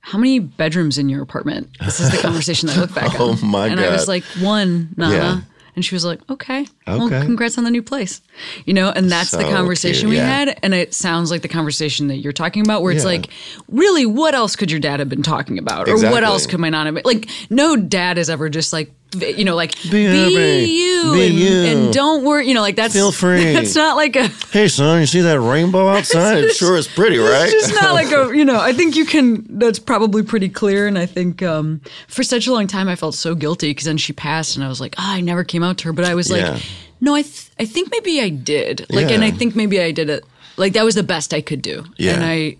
[0.00, 1.70] how many bedrooms in your apartment?
[1.80, 3.20] This is the conversation that I look back on.
[3.20, 3.78] Oh my god.
[3.78, 5.14] and I was like, one, Nana.
[5.14, 5.40] Yeah.
[5.74, 8.20] And she was like, okay, well, congrats on the new place.
[8.66, 10.58] You know, and that's the conversation cute, we had.
[10.62, 13.10] And it sounds like the conversation that you're talking about, where it's Yeah.
[13.10, 13.28] like,
[13.68, 15.88] really, what else could your dad have been talking about?
[15.88, 17.04] Or what else could my not have been?
[17.06, 20.70] Like, no dad is ever just like, you know, like, be, happy.
[20.70, 21.62] you, Be and, you.
[21.64, 23.52] and don't worry, you know, like that's, Feel free.
[23.52, 26.38] That's not like a, Hey son, you see that rainbow outside?
[26.44, 27.44] It sure is pretty, right?
[27.48, 30.86] it's just not like a you know i think you can that's probably pretty clear
[30.86, 33.96] and i think um, for such a long time i felt so guilty because then
[33.96, 36.14] she passed and i was like oh i never came out to her but i
[36.14, 36.58] was like Yeah.
[37.00, 40.08] no i th- i think maybe i did like and i think maybe i did
[40.10, 40.24] it
[40.56, 42.14] like that was the best i could do Yeah.
[42.14, 42.56] and i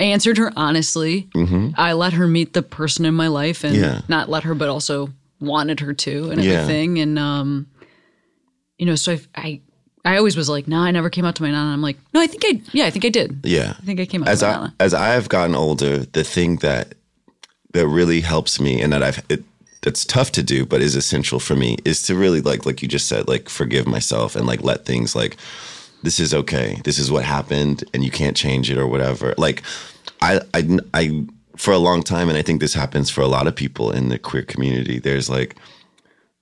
[0.00, 1.28] I answered her honestly.
[1.76, 4.02] I let her meet the person in my life, and Yeah.
[4.06, 6.52] not let her, but also wanted her to, and Yeah.
[6.52, 6.98] everything.
[6.98, 7.66] And um,
[8.78, 9.60] you know, so I, I,
[10.04, 12.20] I always was like, "No, I never came out to my nana." I'm like, "No,
[12.20, 13.40] I think I, yeah, I think I did.
[13.44, 13.74] yeah.
[13.78, 15.98] I think I came out As to my I nana." as I have gotten older,
[15.98, 16.94] the thing that
[17.74, 19.42] that really helps me and that I've it,
[19.82, 22.88] that's tough to do, but is essential for me is to really like like you
[22.88, 25.36] just said, like forgive myself and like let things like
[26.02, 26.80] this is okay.
[26.84, 29.34] This is what happened and you can't change it or whatever.
[29.36, 29.62] Like
[30.22, 31.26] I I I
[31.58, 34.08] for a long time and I think this happens for a lot of people in
[34.08, 34.98] the queer community.
[34.98, 35.56] There's like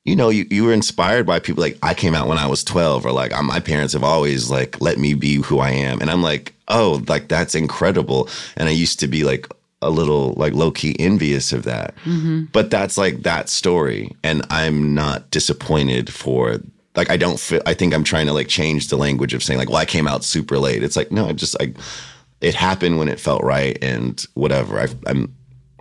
[0.05, 2.63] you know, you, you were inspired by people like I came out when I was
[2.63, 6.01] 12 or like my parents have always like let me be who I am.
[6.01, 8.29] And I'm like, oh, like that's incredible.
[8.57, 9.49] And I used to be like
[9.83, 11.97] a little like low key envious of that.
[12.05, 12.45] Mm-hmm.
[12.53, 14.15] But that's like that story.
[14.23, 16.61] And I'm not disappointed for
[16.95, 19.59] like I don't feel I think I'm trying to like change the language of saying
[19.59, 20.85] like, well, I came out super late.
[20.85, 21.75] It's like, no, I just like
[22.41, 24.79] it happened when it felt right and whatever.
[24.79, 25.35] I I'm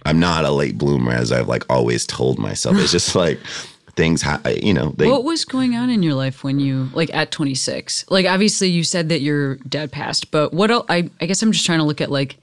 [0.05, 2.77] I'm not a late bloomer as I've like always told myself.
[2.77, 3.39] It's just like
[3.95, 7.13] things, ha- you know, they, What was going on in your life when you like
[7.13, 8.05] at 26?
[8.09, 10.71] Like obviously you said that your dad passed, but what?
[10.89, 12.37] I I guess I'm just trying to look at like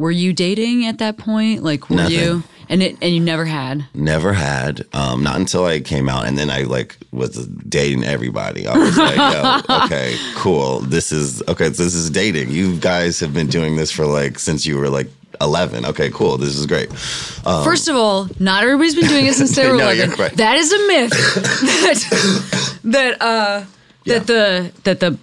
[0.00, 1.62] were you dating at that point?
[1.62, 2.18] Like were Nothing.
[2.18, 3.84] you and it and you never had.
[3.94, 4.86] never had.
[4.92, 8.66] Um, not until I came out, and then I like was dating everybody.
[8.66, 9.16] I was like,
[9.68, 10.80] yo, okay, cool.
[10.80, 11.68] This is okay.
[11.68, 12.50] This is dating.
[12.50, 15.08] You guys have been doing this for like since you were like
[15.40, 15.84] 11.
[15.86, 16.36] Okay, cool.
[16.38, 16.92] This is great.
[16.92, 20.08] First of all, not everybody's been doing it since they were No, 11.
[20.10, 20.36] you're right.
[20.36, 21.10] That is a myth
[21.74, 23.64] that that uh
[24.04, 24.18] Yeah.
[24.18, 25.18] that the that the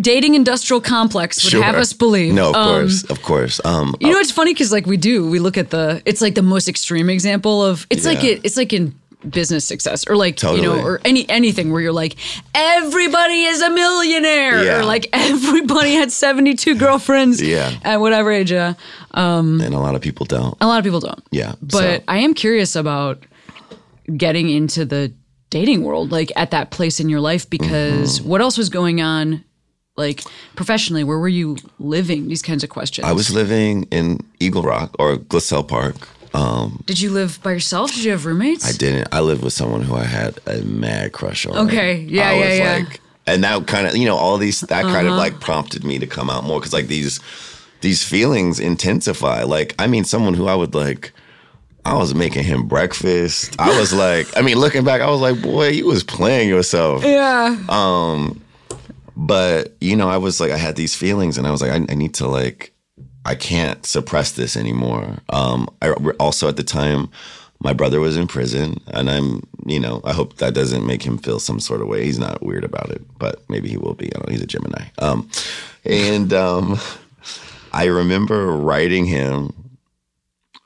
[0.00, 2.32] dating industrial complex would have us believe.
[2.34, 3.60] No, of Um, course, of course.
[3.64, 6.00] Um, You know, it's funny because like we do, we look at the.
[6.04, 7.86] It's like the most extreme example of.
[7.90, 8.40] It's like it.
[8.44, 8.94] It's like in
[9.30, 12.14] business success or like you know or any anything where you're like
[12.54, 14.78] everybody is a millionaire Yeah.
[14.78, 17.72] or like everybody had 72 girlfriends Yeah.
[17.82, 18.74] at whatever age uh,
[19.14, 20.56] and a lot of people don't.
[20.60, 23.24] a lot of people don't Yeah, but so- i am curious about
[24.16, 25.12] getting into the
[25.50, 28.28] dating world like at that place in your life because Mm-hmm.
[28.28, 29.42] what else was going on
[29.98, 30.22] like
[30.54, 34.94] professionally where were you living these kinds of questions I was living in Eagle Rock
[34.98, 35.96] or Glassell Park.
[36.34, 39.08] Um, did you live by yourself did you have roommates I didn't.
[39.12, 41.68] I lived with someone who I had a mad crush on.
[41.68, 42.64] Okay, yeah, I yeah, was yeah.
[42.64, 42.84] Uh-huh.
[42.84, 45.98] Like, and that kind of, you know, all these that kind of like prompted me
[45.98, 47.20] to come out more because like these
[47.80, 49.42] these feelings intensify.
[49.42, 51.12] Like, I mean, someone who I would like.
[51.84, 53.56] I was making him breakfast.
[53.58, 57.02] I was like, I mean, looking back, I was like, boy, you was playing yourself.
[57.02, 57.56] yeah
[59.18, 61.84] But you know, I was like, I had these feelings, and I was like, I,
[61.90, 62.72] I need to like,
[63.24, 65.18] I can't suppress this anymore.
[65.28, 67.10] Um, I also at the time,
[67.60, 71.18] my brother was in prison, and I'm, you know, I hope that doesn't make him
[71.18, 72.04] feel some sort of way.
[72.04, 74.06] He's not weird about it, but maybe he will be.
[74.06, 74.32] I don't know.
[74.32, 74.84] He's a Gemini.
[74.98, 75.28] Um,
[75.84, 76.78] and um,
[77.72, 79.52] I remember writing him,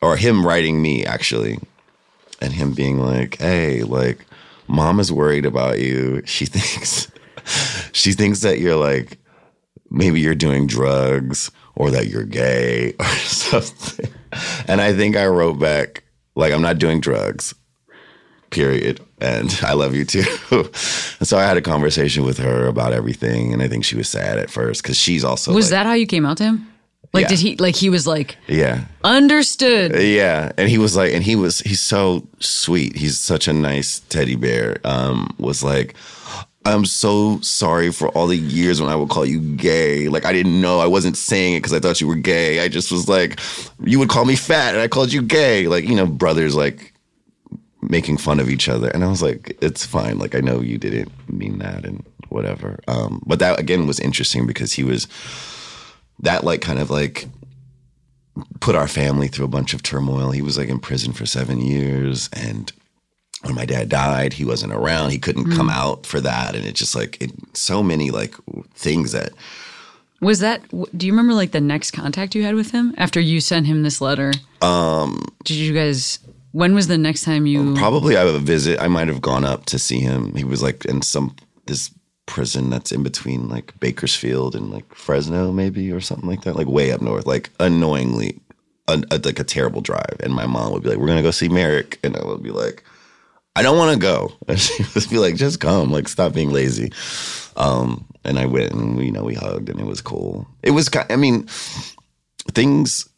[0.02, 1.58] or him writing me actually,
[2.42, 4.26] and him being like, "Hey, like,
[4.68, 6.20] mom is worried about you.
[6.26, 7.10] She thinks."
[7.92, 9.18] She thinks that you're like
[9.90, 14.08] maybe you're doing drugs or that you're gay or something.
[14.66, 16.02] And I think I wrote back
[16.34, 17.54] like I'm not doing drugs.
[18.50, 19.00] Period.
[19.20, 20.24] And I love you too.
[20.50, 20.74] and
[21.26, 24.38] so I had a conversation with her about everything and I think she was sad
[24.38, 26.66] at first cuz she's also was like- that how you came out to him
[27.14, 27.28] like Yeah.
[27.28, 28.84] did he like he was like Yeah.
[29.04, 32.96] understood Yeah, and he was like, and he was, he's so sweet.
[32.96, 34.78] He's such a nice teddy bear.
[34.84, 35.94] Um, was like,
[36.64, 40.08] I'm so sorry for all the years when I would call you gay.
[40.08, 42.60] Like I didn't know, I wasn't saying it because I thought you were gay.
[42.60, 43.40] I just was like,
[43.82, 45.66] you would call me fat, and I called you gay.
[45.66, 46.92] Like you know, brothers like
[47.80, 50.18] making fun of each other, and I was like, it's fine.
[50.18, 52.78] Like I know you didn't mean that, and whatever.
[52.86, 55.08] Um, but that again was interesting because he was
[56.20, 57.26] that like kind of like
[58.60, 60.30] put our family through a bunch of turmoil.
[60.30, 62.72] He was like in prison for seven years, and
[63.42, 65.10] when my dad died, he wasn't around.
[65.10, 68.34] He couldn't come out for that, and it just like it, so many like
[68.74, 69.32] things that
[70.20, 70.62] Was that?
[70.96, 73.82] Do you remember like the next contact you had with him after you sent him
[73.82, 74.32] this letter?
[74.60, 76.18] Um, did you guys?
[76.52, 77.74] When was the next time you?
[77.74, 78.78] probably I would visit.
[78.80, 80.34] I might have gone up to see him.
[80.34, 81.34] He was like in some
[81.66, 81.90] this
[82.26, 86.66] prison that's in between like Bakersfield and like Fresno, maybe or something like that, like
[86.68, 88.38] way up north, like annoyingly,
[88.86, 90.16] a, a- like a terrible drive.
[90.20, 92.50] And my mom would be like, "We're gonna go see Merrick," and I would be
[92.52, 92.84] like.
[93.54, 94.32] I don't want to go.
[94.48, 96.92] And she was be like, just come, like, stop being lazy.
[97.56, 100.46] Um, and I went and we, you know, we hugged and it was cool.
[100.62, 101.46] It was, I mean,
[102.52, 103.08] things,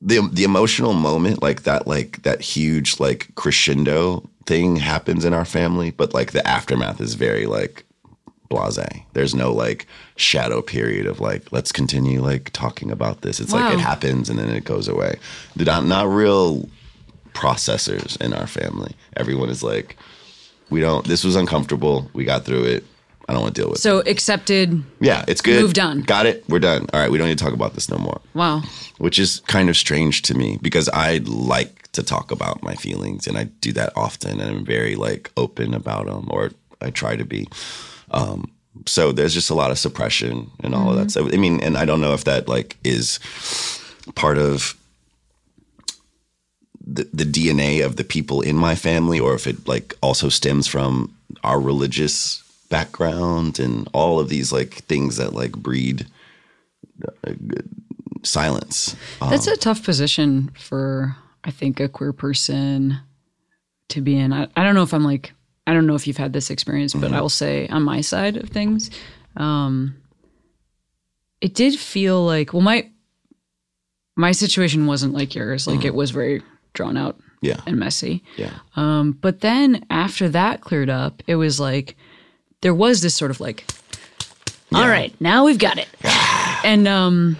[0.00, 5.44] the, the emotional moment, like that, like that huge, like crescendo thing happens in our
[5.44, 7.84] family, but like the aftermath is very like
[8.48, 8.78] blase.
[9.12, 13.40] There's no like shadow period of like, let's continue like talking about this.
[13.40, 15.18] It's like it happens and then it goes away.
[15.56, 16.68] Not, not real
[17.42, 18.94] processors in our family.
[19.16, 19.96] Everyone is like,
[20.70, 22.10] we don't, this was uncomfortable.
[22.12, 22.84] We got through it.
[23.28, 23.82] I don't want to deal with it.
[23.82, 24.82] so accepted.
[25.00, 25.60] Yeah, it's good.
[25.60, 26.00] Moved on.
[26.00, 26.44] Got it.
[26.48, 26.86] We're done.
[26.92, 27.10] All right.
[27.10, 28.62] We don't need to talk about this no more, Wow.
[28.98, 33.26] which is kind of strange to me because I like to talk about my feelings
[33.26, 37.16] and I do that often and I'm very like open about them or I try
[37.16, 37.46] to be.
[38.12, 38.50] Um,
[38.86, 41.28] so there's just a lot of suppression and all of that stuff.
[41.32, 43.18] I mean, and I don't know if that like is
[44.14, 44.74] part of
[46.90, 50.66] the, the DNA of the people in my family, or if it like also stems
[50.66, 51.14] from
[51.44, 56.06] our religious background and all of these like things that like breed
[57.26, 57.32] uh,
[58.22, 58.96] silence.
[59.20, 62.98] Um, That's a tough position for I think a queer person
[63.88, 64.32] to be in.
[64.32, 65.32] I, I don't know if I'm like
[65.66, 68.38] I don't know if you've had this experience, but I will say on my side
[68.38, 68.90] of things,
[69.36, 69.96] um,
[71.42, 72.90] it did feel like well my
[74.16, 75.66] my situation wasn't like yours.
[75.66, 76.42] Like it was very
[76.78, 77.60] drawn out Yeah.
[77.66, 78.22] and messy.
[78.36, 78.54] Yeah.
[79.20, 81.96] But then after that cleared up, it was like
[82.62, 83.64] there was this sort of like,
[84.72, 85.88] all right, now we've got it.
[86.64, 87.36] and um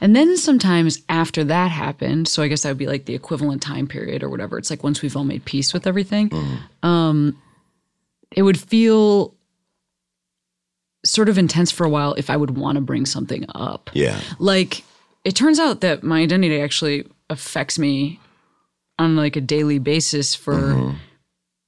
[0.00, 3.60] and then sometimes after that happened, so I guess that would be like the equivalent
[3.62, 4.56] time period or whatever.
[4.58, 6.30] It's like once we've all made peace with everything,
[6.82, 7.36] um
[8.30, 9.34] it would feel
[11.04, 14.20] sort of intense for a while if I would want to bring something up Yeah.
[14.38, 14.84] like
[15.24, 18.18] it turns out that my identity actually affects me
[18.98, 20.96] on like a daily basis for Mm-hmm.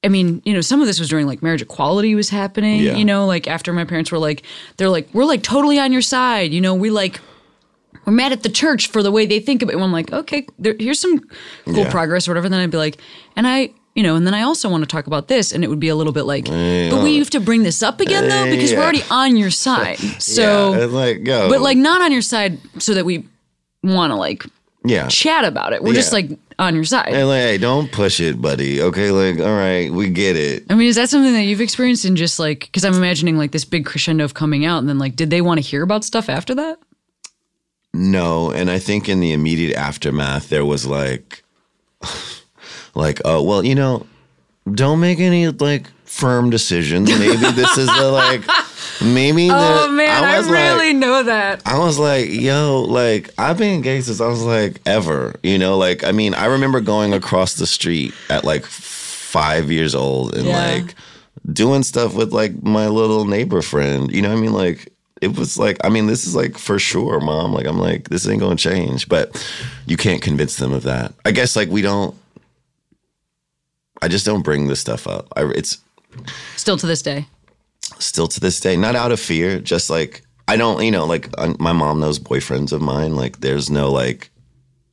[0.03, 2.95] I mean, you know, some of this was during like marriage equality was happening, Yeah.
[2.97, 4.43] you know, like after my parents were like
[4.79, 7.21] they're like we're like totally on your side, you know, we like
[8.07, 9.75] we're mad at the church for the way they think of it.
[9.75, 11.19] And I'm like, okay, there, here's some
[11.67, 11.91] cool Yeah.
[11.91, 12.49] progress or whatever.
[12.49, 12.97] Then I'd be like,
[13.37, 15.69] and I, you know, and then I also want to talk about this, and it
[15.69, 18.51] would be a little bit like, but we have to bring this up again though
[18.51, 19.99] because we're already on your side.
[20.19, 21.51] So, yeah, like go.
[21.51, 23.27] but like not on your side so that we
[23.83, 24.45] want to like
[24.85, 25.09] yeah.
[25.09, 25.83] chat about it.
[25.83, 27.09] We're just like on your side.
[27.09, 28.81] And like, hey, don't push it, buddy.
[28.81, 30.65] Okay, like, all right, we get it.
[30.71, 33.53] I mean, is that something that you've experienced in just like because I'm imagining like
[33.53, 36.05] this big crescendo of coming out, and then like, did they want to hear about
[36.05, 36.79] stuff after that?
[37.93, 41.43] No, and I think in the immediate aftermath there was like
[42.95, 44.07] like oh well, you know,
[44.73, 47.09] don't make any like firm decisions.
[47.11, 48.45] Maybe this is the like
[49.03, 51.63] maybe the, Oh man, I, was like- really know that.
[51.67, 55.77] I was like, yo, like I've been gay since I was like ever, you know,
[55.79, 60.47] like I mean, I remember going across the street at like five years old and
[60.47, 60.59] Yeah.
[60.75, 60.95] like
[61.53, 64.53] doing stuff with like my little neighbor friend, you know what I mean?
[64.53, 64.93] Like
[65.23, 67.53] it was like, I mean, this is like for sure, mom.
[67.53, 69.37] Like I'm like, this ain't gonna change, but
[69.87, 71.13] you can't convince them of that.
[71.25, 72.15] I guess like we don't.
[74.03, 75.29] I just don't bring this stuff up.
[75.37, 75.79] I, it's
[76.57, 77.27] Still to this day.
[78.01, 81.29] Still to this day not out of fear just like i don't you know like
[81.39, 84.31] uh, my mom knows boyfriends of mine like there's no like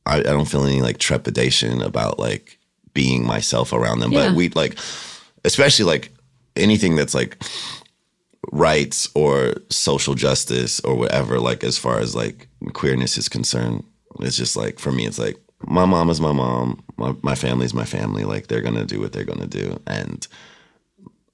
[0.06, 2.58] i, I don't feel any like trepidation about like
[2.94, 4.28] being myself around them Yeah.
[4.28, 4.78] but we like
[5.44, 6.10] especially like
[6.56, 7.36] anything that's like
[8.52, 13.84] rights or social justice or whatever like as far as like queerness is concerned
[14.20, 15.36] it's just like for me it's like
[15.66, 19.12] my mom is my mom my, my family's my family like they're gonna do what
[19.12, 20.26] they're gonna do and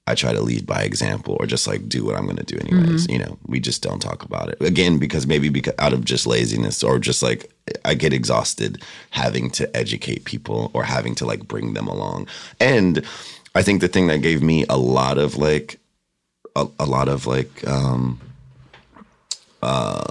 [0.06, 2.58] I try to lead by example or just like do what I'm going to do
[2.58, 3.08] anyways.
[3.08, 4.60] You know, we just don't talk about it.
[4.60, 7.50] Again, because maybe because out of just laziness or just like
[7.86, 12.28] I get exhausted having to educate people or having to like bring them along.
[12.60, 13.02] And
[13.54, 15.78] I think the thing that gave me a lot of like
[16.54, 18.20] a, a lot of like um
[19.62, 20.04] uh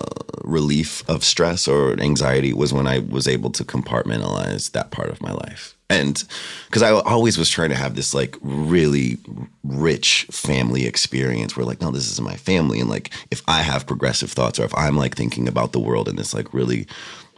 [0.43, 5.21] relief of stress or anxiety was when I was able to compartmentalize that part of
[5.21, 5.75] my life.
[5.93, 6.23] And
[6.65, 9.17] because I always was trying to have this like really
[9.63, 12.79] rich family experience where like, no, this is my family.
[12.79, 16.09] And like, if I have progressive thoughts or if I'm like thinking about the world
[16.09, 16.87] in this like really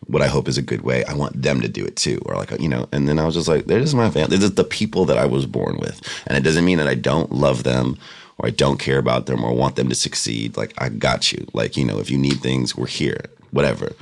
[0.08, 2.22] what I hope is a good way, I want them to do it too.
[2.26, 4.30] Or like, you know, and then I was just like, they're just my family.
[4.30, 6.02] They're just the people that I was born with.
[6.28, 7.98] And it doesn't mean that I don't love them
[8.38, 10.58] or I don't care about them or want them to succeed.
[10.58, 11.48] Like, I got you.
[11.54, 13.94] Like, you know, if you need things, we're here, whatever.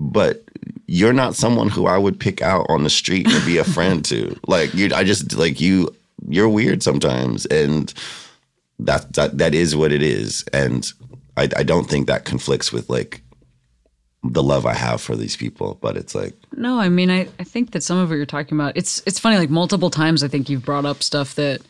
[0.00, 0.42] But
[0.86, 4.04] you're not someone who I would pick out on the street and be a friend
[4.06, 4.38] to.
[4.46, 5.94] Like, you, I just, like, you,
[6.28, 7.46] you're weird sometimes.
[7.46, 7.92] And
[8.78, 10.44] that, that, that is what it is.
[10.52, 10.90] And
[11.36, 13.22] I, I don't think that conflicts with like
[14.22, 15.78] the love I have for these people.
[15.80, 18.58] But it's like, No, I mean, I, I think that some of what you're talking
[18.58, 19.36] about, it's it's funny.
[19.36, 21.60] Like multiple times, I think you've brought up stuff that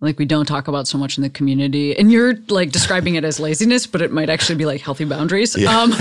[0.00, 3.24] like we don't talk about so much in the community, and you're like describing it
[3.24, 5.56] as laziness, but it might actually be like healthy boundaries.
[5.56, 5.92] Um,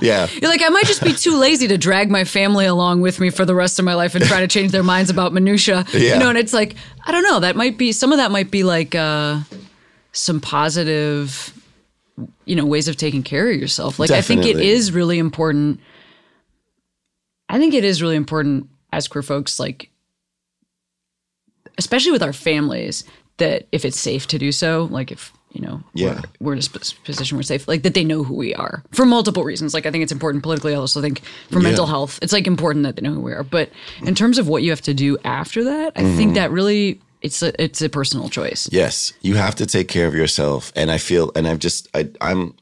[0.00, 0.28] yeah.
[0.40, 3.30] you're like, I might just be too lazy to drag my family along with me
[3.30, 5.84] for the rest of my life and try to change their minds about minutia.
[5.92, 6.14] Yeah.
[6.14, 7.40] You know, and it's like I don't know.
[7.40, 9.40] That might be some of that might be like uh,
[10.12, 11.52] some positive,
[12.44, 13.98] you know, ways of taking care of yourself.
[13.98, 15.80] Like I think it is really important.
[17.48, 19.90] I think it is really important as queer folks, like
[21.78, 23.04] especially with our families,
[23.38, 26.14] that if it's safe to do so, like if you know, Yeah.
[26.40, 28.82] we're, we're in a sp- position we're safe, like that they know who we are
[28.92, 29.74] for multiple reasons.
[29.74, 30.72] Like I think it's important politically.
[30.72, 31.20] I also think
[31.50, 33.42] for mental health, it's like important that they know who we are.
[33.44, 33.68] But
[34.06, 36.16] in terms of what you have to do after that, I Mm-hmm.
[36.16, 38.66] think that really it's a it's a personal choice.
[38.72, 40.72] Yes, you have to take care of yourself.
[40.74, 42.54] And I feel, and I've just, I, I'm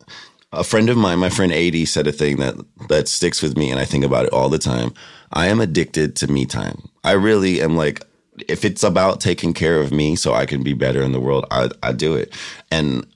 [0.53, 1.19] a friend of mine.
[1.21, 2.57] My friend AD said a thing that
[2.89, 4.93] that sticks with me, and I think about it all the time.
[5.33, 6.89] I am addicted to me time.
[7.05, 8.03] I really am like,
[8.49, 11.47] if it's about taking care of me so I can be better in the world,
[11.51, 12.35] I, I do it.
[12.71, 13.07] And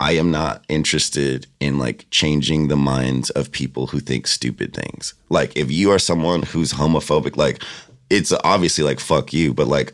[0.00, 5.12] I am not interested in like changing the minds of people who think stupid things.
[5.28, 7.62] Like if you are someone who's homophobic, like
[8.08, 9.92] it's obviously like fuck you, but like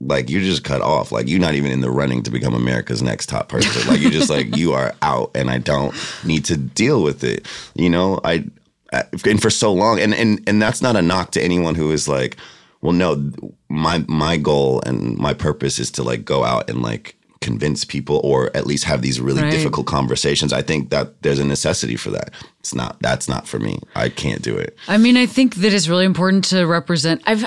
[0.00, 1.12] like you're just cut off.
[1.12, 3.88] Like you're not even in the running to become America's next top person.
[3.88, 5.94] Like you're just like you are out and I don't
[6.24, 7.46] need to deal with it.
[7.74, 8.44] You know, I
[8.92, 12.08] and for so long and and and that's not a knock to anyone who is
[12.08, 12.36] like
[12.82, 13.32] well no
[13.68, 18.20] my my goal and my purpose is to like go out and like convince people
[18.22, 19.50] or at least have these really Right.
[19.50, 22.30] difficult conversations i think that there's a necessity for that
[22.60, 25.72] it's not that's not for me i can't do it I mean, I think that
[25.74, 27.20] it's really important to represent.
[27.26, 27.44] I've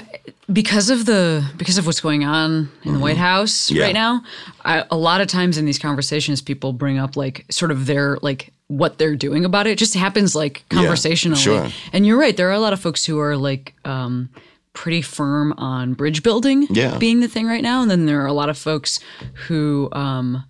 [0.52, 3.76] because of the because of what's going on in the White House Mm-hmm.
[3.78, 3.84] Yeah.
[3.86, 4.22] right now.
[4.64, 8.18] I, a lot of times in these conversations, people bring up like sort of their
[8.22, 9.72] like what they're doing about it.
[9.72, 11.40] It just happens like conversationally.
[11.42, 11.68] sure.
[11.94, 12.36] And you're right.
[12.36, 14.30] There are a lot of folks who are like um,
[14.76, 16.98] pretty firm on bridge building Yeah.
[17.00, 19.00] being the thing right now, and then there are a lot of folks
[19.48, 19.90] who.
[19.92, 20.44] Um,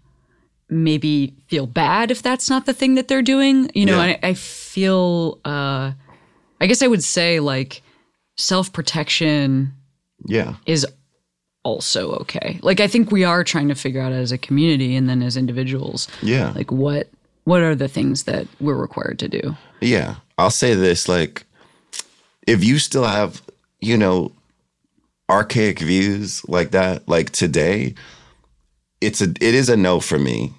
[0.67, 4.17] maybe feel bad if that's not the thing that they're doing you know Yeah.
[4.23, 5.91] I, I feel uh
[6.59, 7.83] I guess I would say like
[8.35, 9.73] self protection
[10.25, 10.83] yeah is
[11.63, 12.59] also okay.
[12.63, 15.37] Like I think we are trying to figure out as a community and then as
[15.37, 17.09] individuals, yeah like what
[17.43, 19.55] what are the things that we're required to do.
[19.81, 20.15] Yeah.
[20.39, 21.45] I'll say this like
[22.47, 23.43] if you still have,
[23.85, 24.31] you know,
[25.29, 27.93] archaic views like that, like today,
[29.01, 30.53] it's a it is a no for me.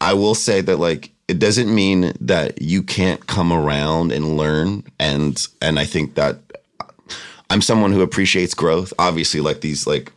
[0.00, 4.84] I will say that like it doesn't mean that you can't come around and learn
[4.98, 6.38] and and I think that
[6.80, 6.86] uh,
[7.50, 8.92] I'm someone who appreciates growth.
[8.98, 10.12] Obviously like these like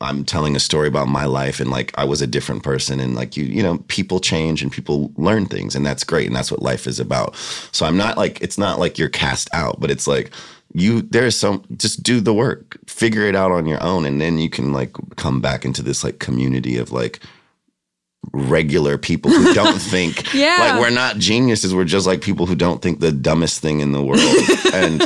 [0.00, 3.14] I'm telling a story about my life and like I was a different person and
[3.14, 6.50] like you you know people change and people learn things and that's great and that's
[6.50, 7.36] what life is about.
[7.72, 10.32] So I'm not like it's not like you're cast out but it's like
[10.78, 12.76] you there's some just do the work.
[12.86, 16.04] Figure it out on your own and then you can like come back into this
[16.04, 17.20] like community of like
[18.32, 20.56] regular people who don't think Yeah.
[20.58, 23.92] like we're not geniuses we're just like people who don't think the dumbest thing in
[23.92, 24.20] the world
[24.74, 25.02] and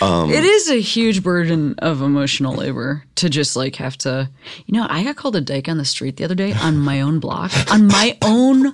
[0.00, 4.30] Um, it is a huge burden of emotional labor to just like have to
[4.66, 7.00] you know, I got called a dyke on the street the other day on my
[7.00, 7.50] own block.
[7.72, 8.70] on my own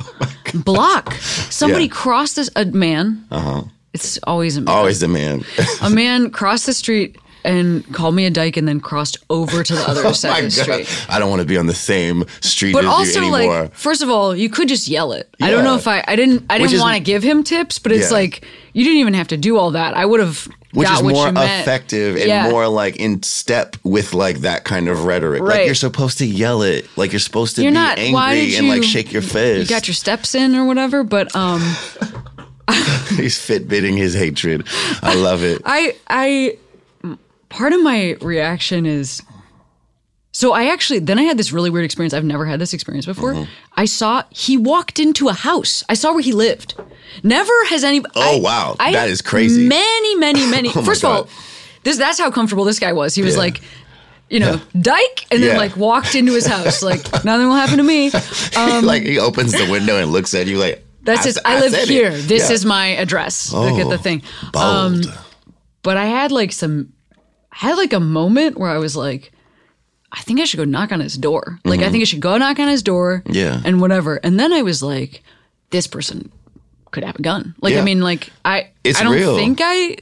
[0.55, 1.15] block.
[1.51, 1.91] Somebody Yeah.
[1.93, 3.25] crossed this a man.
[3.31, 3.65] Uh-huh.
[4.01, 4.75] It's always a man.
[4.75, 5.45] always the man
[5.83, 9.73] a man crossed the street and called me a dyke and then crossed over to
[9.75, 10.85] the other side Oh my of the God.
[10.85, 11.07] street.
[11.09, 13.63] I don't want to be on the same street But as also, you anymore.
[13.63, 15.33] like, first of all, you could just yell it.
[15.41, 17.93] I don't know if I, I didn't, I didn't want to give him tips, but
[17.93, 18.17] it's Yeah.
[18.17, 19.97] like you didn't even have to do all that.
[19.97, 22.51] I would have which is more effective and Yeah.
[22.51, 25.41] more like in step with like that kind of rhetoric.
[25.43, 26.87] Like you're supposed to yell it.
[26.97, 27.99] Like you're supposed to You're be not.
[27.99, 28.59] angry did you?
[28.59, 29.71] and like shake your fist.
[29.71, 31.05] You got your steps in or whatever.
[31.05, 31.63] But um,
[33.17, 34.67] He's fitbitting his hatred.
[35.03, 35.63] I love it.
[35.65, 36.59] I, I,
[37.49, 39.23] part of my reaction is.
[40.33, 42.13] So I actually then I had this really weird experience.
[42.15, 43.33] I've never had this experience before.
[43.33, 43.51] Mm-hmm.
[43.77, 45.83] I saw he walked into a house.
[45.89, 46.75] I saw where he lived.
[47.25, 48.13] Never has anybody.
[48.15, 48.77] Oh, wow.
[48.79, 49.67] That That is crazy.
[49.67, 50.69] Many, many, many.
[50.69, 51.29] Oh, First of all,
[51.83, 53.15] this that's how comfortable this guy was.
[53.15, 53.41] He was Yeah.
[53.41, 53.61] like,
[54.31, 55.59] you know, dyke, and then Yeah.
[55.59, 56.83] like walked into his house.
[56.83, 58.13] Like nothing will happen to me.
[58.57, 61.43] Um, like he opens the window and looks at you like That's I just s-
[61.45, 61.89] I, live said it.
[61.89, 62.11] here.
[62.11, 62.55] This Yeah.
[62.55, 63.53] is my address.
[63.53, 64.23] Look at the Oh, thing.
[64.55, 65.01] Um,
[65.83, 66.93] but I had like some,
[67.53, 69.33] I had like a moment where I was like,
[70.13, 71.59] I think I should go knock on his door.
[71.65, 73.23] Like I think I should go knock on his door.
[73.25, 73.33] Mm-hmm.
[73.35, 73.61] Yeah.
[73.65, 74.17] And whatever.
[74.23, 75.23] And then I was like,
[75.71, 76.33] this person
[76.91, 77.55] could have a gun.
[77.61, 77.81] Like Yeah.
[77.81, 79.37] I mean, like I It's I don't real.
[79.37, 79.99] think I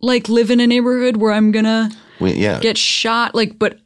[0.00, 2.60] like live in a neighborhood where I'm gonna We- yeah.
[2.60, 3.34] get shot.
[3.34, 3.78] Like, but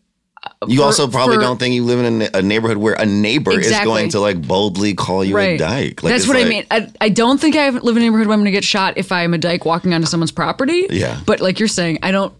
[0.69, 3.53] you for- also probably for- don't think you live in a, neighborhood where a neighbor
[3.59, 6.03] is going to like boldly call you a dyke.
[6.03, 6.67] Like, That's what I mean.
[6.71, 9.11] I, I don't think I live in a neighborhood where I'm gonna get shot if
[9.13, 10.87] I'm a dyke walking onto someone's property.
[10.91, 11.21] Yeah.
[11.25, 12.35] But like you're saying, I don't.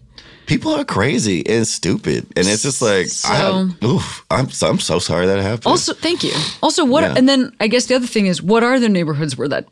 [0.47, 4.79] People are crazy and stupid, and it's just like, I, So- oof, I'm so, I'm
[4.79, 5.67] so sorry that happened.
[5.67, 6.33] Also, thank you.
[6.61, 7.03] Also, what?
[7.03, 7.13] Yeah.
[7.15, 9.65] And then I guess the other thing is, what are the neighborhoods where that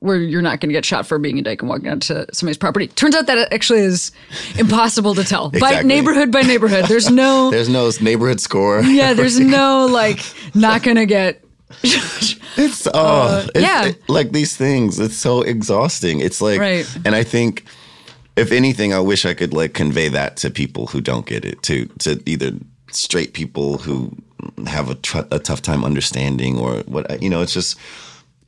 [0.00, 2.56] where you're not going to get shot for being a dyke and walking onto somebody's
[2.58, 2.88] property?
[2.88, 4.12] Turns out that actually is
[4.58, 6.86] impossible to tell by neighborhood by neighborhood.
[6.86, 7.50] There's no.
[7.52, 8.80] there's no neighborhood score.
[8.84, 10.20] yeah, there's no like
[10.54, 11.42] not going to get.
[11.82, 13.86] It's oh, uh, it's, yeah.
[13.86, 14.98] it- like these things.
[14.98, 16.20] It's so exhausting.
[16.20, 16.86] It's like, Right.
[17.04, 17.64] and I think,
[18.36, 21.62] if anything, I wish I could like convey that to people who don't get it.
[21.64, 22.52] To to either
[22.92, 24.12] straight people who
[24.66, 27.42] have a, tr- a tough time understanding, or what you know.
[27.42, 27.76] It's just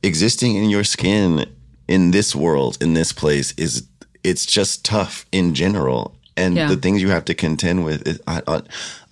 [0.03, 1.45] existing in your skin
[1.87, 3.87] in this world, in this place, is
[4.23, 6.15] it's just tough in general.
[6.37, 6.69] And Yeah.
[6.69, 8.61] the things you have to contend with, is, I, I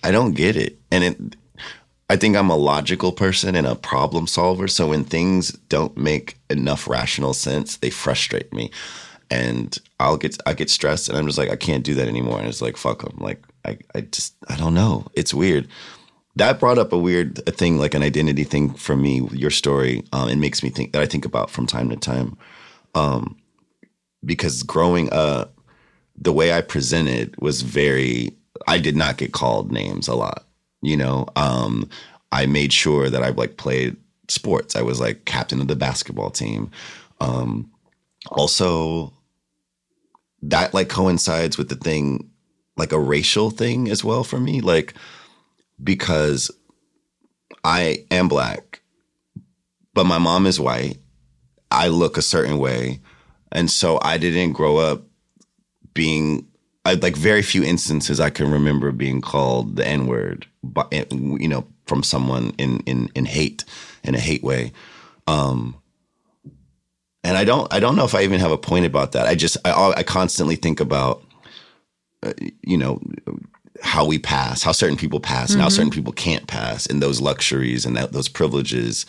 [0.02, 0.78] I don't get it.
[0.90, 1.16] And it
[2.10, 4.66] I think I'm a logical person and a problem solver.
[4.68, 8.70] So when things don't make enough rational sense, they frustrate me,
[9.30, 12.38] and I'll get I get stressed, and I'm just like I can't do that anymore.
[12.38, 13.16] And it's like fuck them.
[13.18, 15.06] Like I I just I don't know.
[15.14, 15.68] It's weird.
[16.38, 19.28] That brought up a weird thing, like an identity thing for me.
[19.32, 22.36] Your story, um, it makes me think that I think about from time to time,
[22.94, 23.36] um,
[24.24, 25.54] because growing up,
[26.16, 28.34] the way I presented was very.
[28.66, 30.48] I did not get called names a lot
[30.82, 31.88] you know um
[32.32, 33.96] i made sure that i like played
[34.28, 36.70] sports i was like captain of the basketball team
[37.20, 37.70] um
[38.30, 39.12] also
[40.42, 42.28] that like coincides with the thing
[42.76, 44.94] like a racial thing as well for me like
[45.82, 46.50] because
[47.64, 48.68] i am black
[49.98, 50.98] but my mom is white.
[51.72, 53.00] I look a certain way.
[53.50, 55.02] And so i didn't grow up
[55.92, 56.46] being
[56.84, 61.48] I, like very few instances i can remember being called the n word but you
[61.48, 63.64] know from someone in in in hate
[64.04, 64.72] in a hate way.
[65.26, 65.76] Um
[67.24, 69.26] and I don't I don't know if I even have a point about that.
[69.26, 71.24] I just I I constantly think about
[72.22, 73.00] uh, you know
[73.82, 77.20] how we pass, how certain people pass, and how certain people can't pass, and those
[77.20, 79.06] luxuries and that those privileges.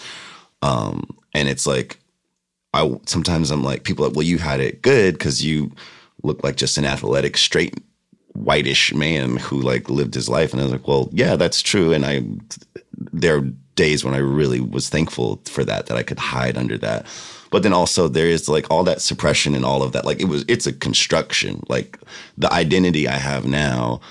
[0.61, 1.99] Um, and it's like
[2.73, 5.71] I sometimes I'm like people like, well you had it good because you
[6.23, 7.75] look like just an athletic straight
[8.33, 10.51] whitish man who like lived his life.
[10.51, 11.93] And I was like well yeah that's true.
[11.93, 12.23] And I
[12.95, 16.77] there are days when I really was thankful for that that I could hide under
[16.79, 17.05] that.
[17.51, 20.27] But then also there is like all that suppression and all of that like it
[20.27, 21.63] was it's a construction.
[21.69, 21.97] Like
[22.37, 24.01] the identity I have now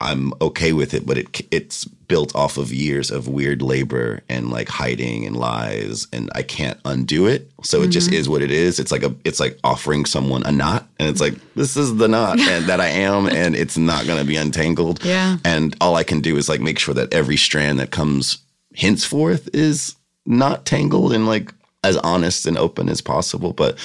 [0.00, 4.50] I'm okay with it but it it's built off of years of weird labor and
[4.50, 8.16] like hiding and lies and I can't undo it so it just mm-hmm.
[8.18, 11.20] is what it is it's like a it's like offering someone a knot and it's
[11.20, 15.04] like this is the knot and that I am and it's not to be untangled
[15.04, 15.38] Yeah.
[15.44, 18.38] and all I can do is like make sure that every strand that comes
[18.74, 19.96] henceforth is
[20.26, 23.52] not tangled and like as honest and open as possible.
[23.52, 23.78] But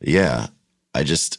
[0.00, 0.48] yeah,
[0.94, 1.38] I just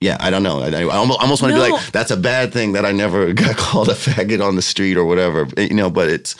[0.00, 0.60] yeah, I don't know.
[0.62, 3.32] I, I almost, almost want to be like that's a bad thing that I never
[3.44, 5.46] got called a faggot on the street or whatever.
[5.58, 6.36] You know, but it's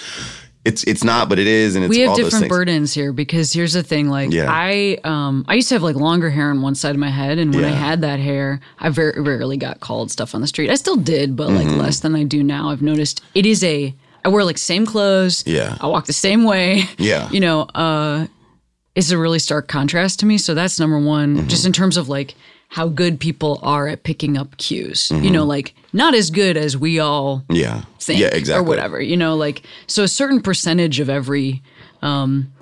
[0.65, 3.73] it's it's not, but it is, and it's we have different burdens here because here's
[3.73, 4.47] the thing like Yeah.
[4.51, 7.39] i um i used to have like longer hair on one side of my head
[7.39, 10.69] and when i had that hair i very rarely got called stuff on the street
[10.69, 11.79] i still did but like Mm-hmm.
[11.81, 15.43] less than i do now i've noticed it is a i wear like same clothes
[15.47, 15.79] Yeah.
[15.81, 17.29] i walk the same way Yeah.
[17.33, 18.27] you know uh
[18.95, 21.49] it's a really stark contrast to me so that's number one Mm-hmm.
[21.49, 22.35] just in terms of like
[22.73, 25.25] how good people are at picking up cues Mm-hmm.
[25.25, 29.01] you know like not as good as we all Yeah, think yeah, exactly, or whatever
[29.03, 31.63] you know like so a certain percentage of every
[32.03, 32.53] um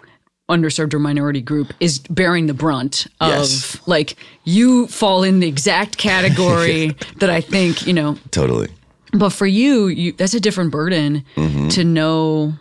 [0.48, 3.76] underserved or minority group is bearing the brunt of Yes.
[3.86, 8.68] like you fall in the exact category that i think you know Totally.
[9.12, 11.68] but for you, you that's a different burden Mm-hmm.
[11.68, 12.54] to know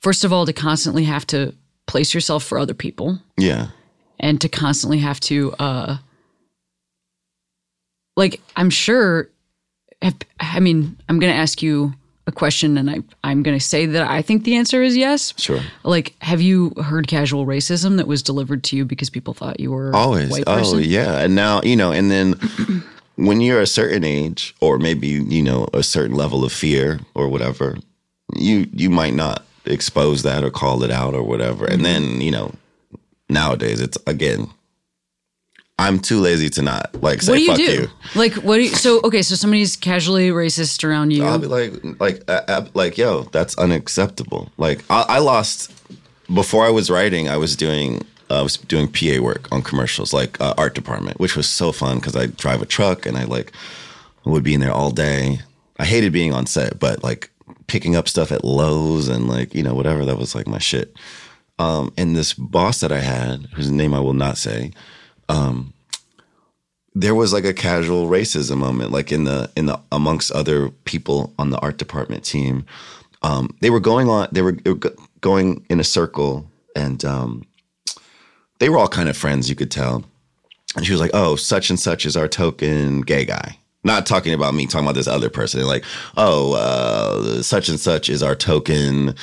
[0.00, 1.54] first of all to constantly have to
[1.86, 3.68] place yourself for other people Yeah,
[4.18, 5.96] and to constantly have to uh
[8.20, 9.28] like i'm sure
[10.02, 11.92] have, i mean i'm gonna ask you
[12.26, 15.60] a question and I, i'm gonna say that i think the answer is yes sure.
[15.82, 19.72] like have you heard casual racism that was delivered to you because people thought you
[19.72, 20.30] were Always.
[20.30, 21.18] white Oh, yeah.
[21.18, 22.34] And now, you know, and then
[23.16, 27.28] when you're a certain age or maybe, you know, a certain level of fear or
[27.28, 27.78] whatever,
[28.36, 31.64] you you might not expose that or call it out or whatever.
[31.64, 31.74] Mm-hmm.
[31.74, 32.52] And then, you know,
[33.28, 34.50] nowadays it's again
[35.80, 37.88] I'm too lazy to not like say what do you fuck do you.
[38.14, 41.72] like what do you so okay so somebody's casually racist around you I'll be like,
[42.00, 44.50] like, uh, uh, like, yo, that's unacceptable.
[44.58, 45.72] Like, I, I lost
[46.32, 47.28] before I was writing.
[47.28, 51.18] I was doing, uh, I was doing PA work on commercials, like uh, art department,
[51.18, 53.52] which was so fun because I drive a truck and I like
[54.24, 55.40] would be in there all day.
[55.78, 57.30] I hated being on set, but like
[57.66, 60.94] picking up stuff at Lowe's and like you know whatever that was like my shit.
[61.58, 64.72] Um, and this boss that I had, whose name I will not say,
[66.94, 71.32] there was like a casual racism moment, like in the in the amongst other people
[71.38, 72.66] on the art department team.
[73.22, 74.80] Um, they were going on, they were, they were
[75.20, 77.44] going in a circle, and um,
[78.58, 79.48] they were all kind of friends.
[79.48, 80.04] You could tell.
[80.76, 84.34] And she was like, "Oh, such and such is our token gay guy." Not talking
[84.34, 85.66] about me, talking about this other person.
[85.66, 85.84] Like,
[86.16, 89.14] "Oh, uh, such and such is our token."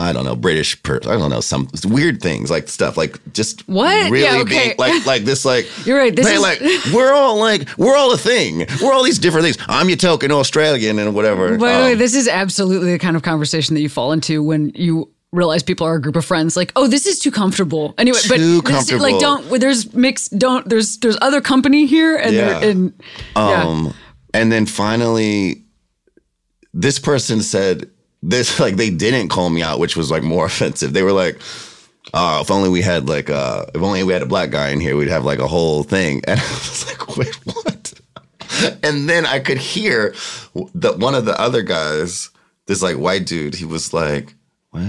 [0.00, 1.10] I don't know, British person.
[1.10, 4.10] I don't know, some weird things like stuff like just What?
[4.10, 4.68] really Yeah, okay.
[4.68, 6.60] being like like this like You're right, this man, is- like
[6.94, 8.66] we're all like we're all a thing.
[8.82, 9.58] We're all these different things.
[9.68, 11.56] I'm your token Australian and whatever.
[11.58, 14.42] By the way, Um, this is absolutely the kind of conversation that you fall into
[14.42, 16.56] when you realize people are a group of friends.
[16.56, 17.94] Like, oh, this is too comfortable.
[17.98, 19.60] Anyway, but this is- like, don't.
[19.60, 20.36] There's mixed.
[20.38, 20.68] Don't.
[20.68, 22.60] There's there's other company here, and Yeah.
[22.64, 22.92] and
[23.36, 23.62] yeah.
[23.64, 23.94] Um,
[24.34, 25.64] and then finally,
[26.72, 27.90] this person said
[28.22, 30.92] this like they didn't call me out, which was like more offensive.
[30.92, 31.40] They were like,
[32.14, 34.80] "Oh, if only we had like uh, if only we had a black guy in
[34.80, 37.92] here, we'd have like a whole thing." And I was like, "Wait, what?"
[38.82, 40.14] And then I could hear
[40.74, 42.30] that one of the other guys,
[42.66, 44.34] this like white dude, he was like.
[44.72, 44.82] What?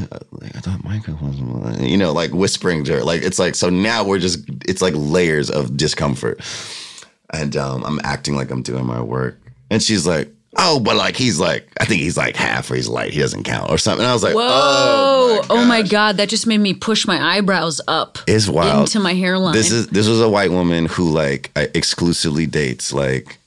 [0.44, 3.04] I thought Michael was, you know, like whispering to her.
[3.04, 6.40] Like, it's like, so now we're just, it's like layers of discomfort
[7.32, 9.40] and um, I'm acting like I'm doing my work.
[9.70, 12.88] And she's like, oh, but like he's like, I think he's like half or he's
[12.88, 13.14] light.
[13.14, 14.04] He doesn't count or something.
[14.04, 15.46] And I was like, oh Whoa!
[15.50, 18.82] oh, Oh my, god, that just made me push my eyebrows up It's wild.
[18.88, 19.54] into my hairline.
[19.54, 23.38] This is this was a white woman who like uh, exclusively dates like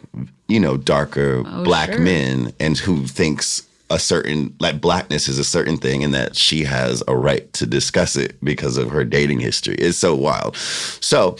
[0.48, 2.00] you know darker black Oh, sure.
[2.02, 6.64] men and who thinks a certain like blackness is a certain thing and that she
[6.64, 9.74] has a right to discuss it because of her dating history.
[9.76, 10.56] It's so wild.
[10.56, 11.36] So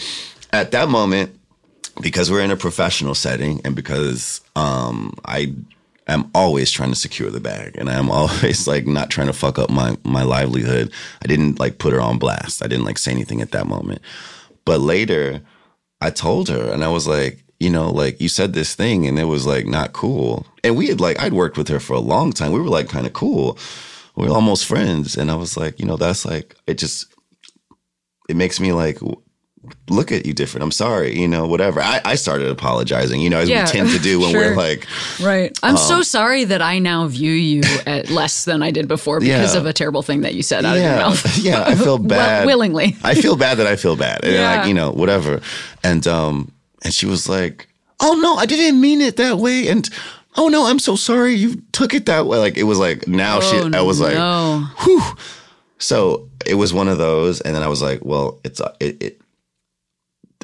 [0.52, 1.36] at that moment
[2.00, 5.54] because we're in a professional setting and because um I
[6.06, 9.58] am always trying to secure the bag and I'm always like not trying to fuck
[9.58, 10.92] up my my livelihood.
[11.22, 12.62] I didn't like put her on blast.
[12.62, 14.00] I didn't like say anything at that moment.
[14.64, 15.40] But later
[16.00, 19.18] I told her and I was like, you know, like you said this thing and
[19.18, 20.46] it was like not cool.
[20.62, 22.52] And we had like I'd worked with her for a long time.
[22.52, 23.58] We were like kind of cool.
[24.16, 27.06] We're almost friends and I was like, you know, that's like it just
[28.28, 28.98] it makes me like
[29.88, 30.62] look at you different.
[30.64, 31.80] I'm sorry, you know, whatever.
[31.80, 34.50] I, I started apologizing, you know, as Yeah, we tend to do when sure.
[34.50, 34.86] we're like,
[35.20, 35.56] right.
[35.62, 39.20] I'm Um, so sorry that I now view you at less than I did before
[39.20, 39.60] because Yeah.
[39.60, 41.38] of a terrible thing that you said out of your mouth.
[41.42, 42.46] yeah, I feel Well, bad.
[42.46, 42.96] willingly.
[43.04, 44.24] I feel bad that I feel bad.
[44.24, 44.56] And Yeah.
[44.56, 45.40] like, you know, whatever.
[45.82, 46.50] And um
[46.82, 47.68] and she was like,
[48.00, 49.88] "Oh no, I didn't mean it that way." And
[50.36, 53.40] "Oh no, I'm so sorry you took it that way." Like it was like now
[53.40, 54.66] she Oh, I was like, no.
[54.82, 55.02] whew.
[55.78, 59.20] So it was one of those, and then I was like, well, it's it, it.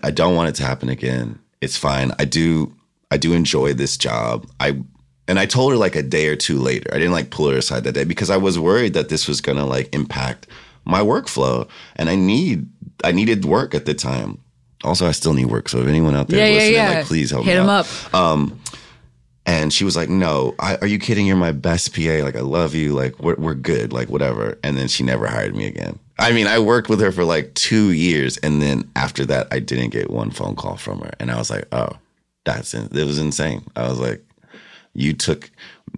[0.03, 1.38] I don't want it to happen again.
[1.61, 2.12] It's fine.
[2.18, 2.74] I do.
[3.11, 4.46] I do enjoy this job.
[4.61, 4.80] I
[5.28, 6.90] and I told her like a day or two later.
[6.92, 9.40] I didn't like pull her aside that day because I was worried that this was
[9.40, 10.46] gonna like impact
[10.84, 12.66] my workflow, and I need
[13.05, 14.38] I needed work at the time.
[14.82, 15.68] Also, I still need work.
[15.68, 16.98] So if anyone out there Yeah, is yeah, listening, yeah.
[17.01, 17.86] like please help Hit me him out.
[18.07, 18.14] up.
[18.14, 18.61] Um,
[19.51, 21.26] And she was like, "No, I, are you kidding?
[21.26, 22.22] You're my best PA.
[22.22, 22.92] Like, I love you.
[22.92, 23.92] Like, we're we're good.
[23.92, 25.98] Like, whatever." And then she never hired me again.
[26.20, 29.59] I mean, I worked with her for like two years, and then after that, I
[29.59, 31.88] didn't get one phone call from her, and I was like, "Oh,
[32.44, 34.24] that's in- it was insane." I was like,
[34.94, 35.51] "You took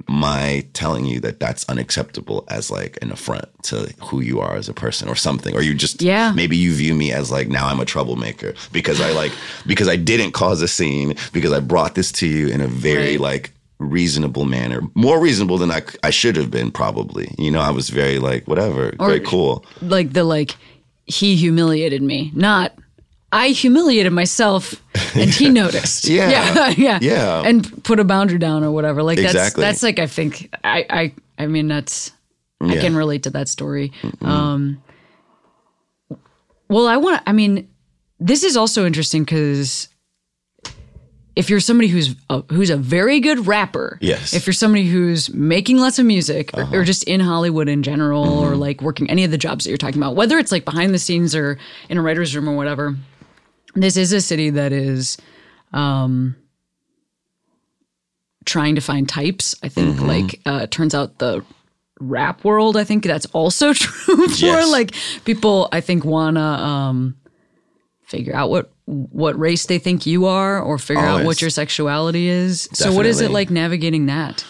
[0.09, 4.69] my telling you that that's unacceptable as like an affront to who you are as
[4.69, 6.33] a person or something or you just Yeah.
[6.35, 9.33] maybe you view me as like now I'm a troublemaker because I like
[9.67, 13.13] because I didn't cause a scene because I brought this to you in a very
[13.13, 13.21] Right.
[13.21, 17.71] like reasonable manner more reasonable than I, I should have been probably you know I
[17.71, 20.57] was very like whatever Or- very cool Like the like
[21.07, 22.73] he humiliated me, not
[23.35, 24.75] I humiliated myself
[25.17, 26.07] and he noticed.
[26.07, 26.29] Yeah.
[26.31, 26.69] yeah.
[26.77, 26.99] Yeah.
[27.01, 27.43] Yeah.
[27.45, 29.03] And put a boundary down or whatever.
[29.03, 29.63] Like that's Exactly.
[29.65, 32.13] that's like I think I I I mean that's
[32.61, 33.93] I can relate to that story.
[34.21, 34.83] Um
[36.69, 37.69] well I want I mean
[38.21, 39.89] this is also interesting cuz
[41.35, 44.33] if you're somebody who's a, who's a very good rapper, Yes.
[44.35, 44.37] Uh-huh.
[44.37, 48.27] If you're somebody who's making lots of music, or, or just in Hollywood in general,
[48.27, 48.53] Mm-hmm.
[48.53, 50.93] or like working any of the jobs that you're talking about, whether it's like behind
[50.93, 51.59] the scenes or
[51.89, 52.97] in a writer's room or whatever,
[53.75, 55.17] this is a city that is
[55.73, 56.37] um,
[58.45, 59.55] trying to find types.
[59.63, 60.07] I think Mm-hmm.
[60.07, 61.45] like uh, turns out the
[62.01, 62.77] rap world.
[62.77, 64.71] I think that's also true for Yes.
[64.71, 64.95] like
[65.25, 65.69] people.
[65.73, 67.17] I think wanna um,
[68.03, 72.27] figure out what what race they think you are, or figure out what your sexuality
[72.29, 72.69] is.
[72.73, 74.45] So what is it like navigating that?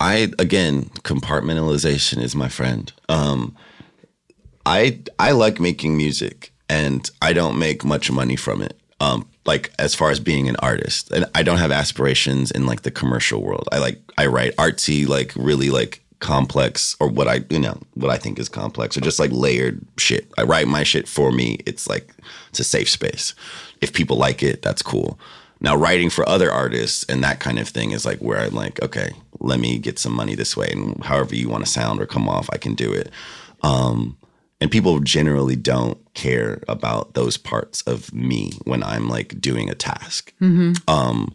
[0.00, 2.90] I again compartmentalization is my friend.
[3.10, 3.54] Um,
[4.64, 8.78] I I like making music, and I don't make much money from it.
[9.00, 12.82] Um, like as far as being an artist, and I don't have aspirations in like
[12.82, 13.68] the commercial world.
[13.72, 18.10] I like I write artsy, like really like complex, or what I you know what
[18.10, 20.30] I think is complex, or just like layered shit.
[20.38, 21.58] I write my shit for me.
[21.66, 22.14] It's like
[22.50, 23.34] it's a safe space.
[23.80, 25.18] If people like it, that's cool.
[25.60, 28.82] Now writing for other artists and that kind of thing is like where I'm like,
[28.82, 29.10] okay,
[29.40, 32.28] let me get some money this way, and however you want to sound or come
[32.28, 33.10] off, I can do it.
[33.62, 34.16] Um,
[34.60, 39.74] and people generally don't care about those parts of me when I'm like doing a
[39.74, 40.32] task.
[40.88, 41.34] Um,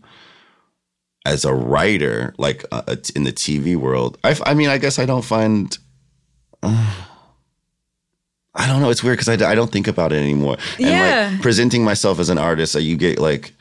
[1.26, 5.00] as a writer, like uh, uh, in the TV world, I, I mean, I guess
[5.00, 5.76] I don't find.
[6.62, 6.94] uh,
[8.54, 8.90] I don't know.
[8.90, 10.58] It's weird because I, d- I don't think about it anymore.
[10.78, 11.32] And Yeah.
[11.32, 13.54] like presenting myself as an artist, uh, you get like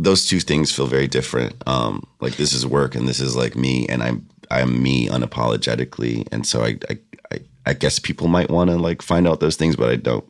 [0.00, 1.54] those two things feel very different.
[1.68, 6.26] Um, like this is work and this is like me, and I'm I'm me unapologetically,
[6.32, 6.98] and so I I
[7.66, 10.24] I, guess people might want to like find out those things, but I don't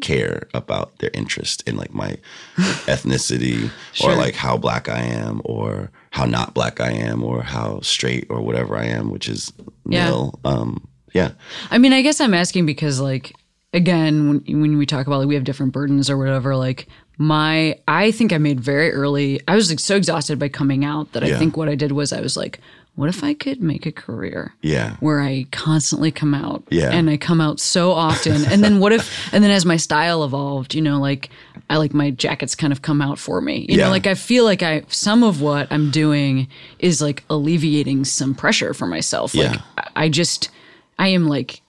[0.00, 2.16] care about their interest in like my
[2.86, 4.12] ethnicity Sure.
[4.12, 8.26] or like how black I am or how not black I am or how straight
[8.30, 9.52] or whatever I am, which is
[9.88, 10.06] Yeah.
[10.10, 10.40] nil.
[10.44, 11.32] Um, yeah,
[11.72, 13.32] I mean, I guess I'm asking because, like,
[13.74, 16.86] again, when when we talk about like we have different burdens or whatever, like
[17.18, 19.40] my, I think I made very early.
[19.48, 22.12] I was like so exhausted by coming out that I think what I did was
[22.12, 22.60] I was like,
[23.00, 24.96] what if I could make a career Yeah.
[25.00, 26.90] where I constantly come out Yeah.
[26.92, 30.22] and I come out so often and then what if and then as my style
[30.22, 31.30] evolved you know like
[31.70, 33.84] I like my jackets kind of come out for me you Yeah.
[33.86, 36.46] know like I feel like I some of what I'm doing
[36.78, 39.62] is like alleviating some pressure for myself like Yeah.
[39.96, 40.50] I- just
[40.98, 41.62] I am like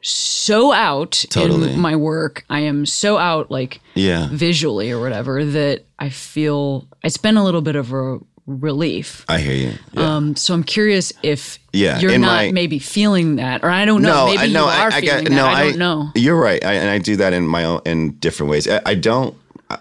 [0.00, 1.72] so out Totally.
[1.72, 4.28] in my work I am so out like Yeah.
[4.30, 8.18] visually or whatever that I feel it's been a little bit of a
[8.48, 9.72] relief I hear you.
[9.92, 10.16] Yeah.
[10.16, 14.00] um, so I'm curious if Yeah, you're not my- maybe feeling that, or I don't
[14.02, 14.26] know.
[14.26, 14.64] maybe I know.
[14.64, 15.30] you are I, I feeling got, that.
[15.36, 16.10] no, I don't know.
[16.14, 18.66] You're right, I, and I do that in my own in different ways.
[18.66, 19.36] I, I don't.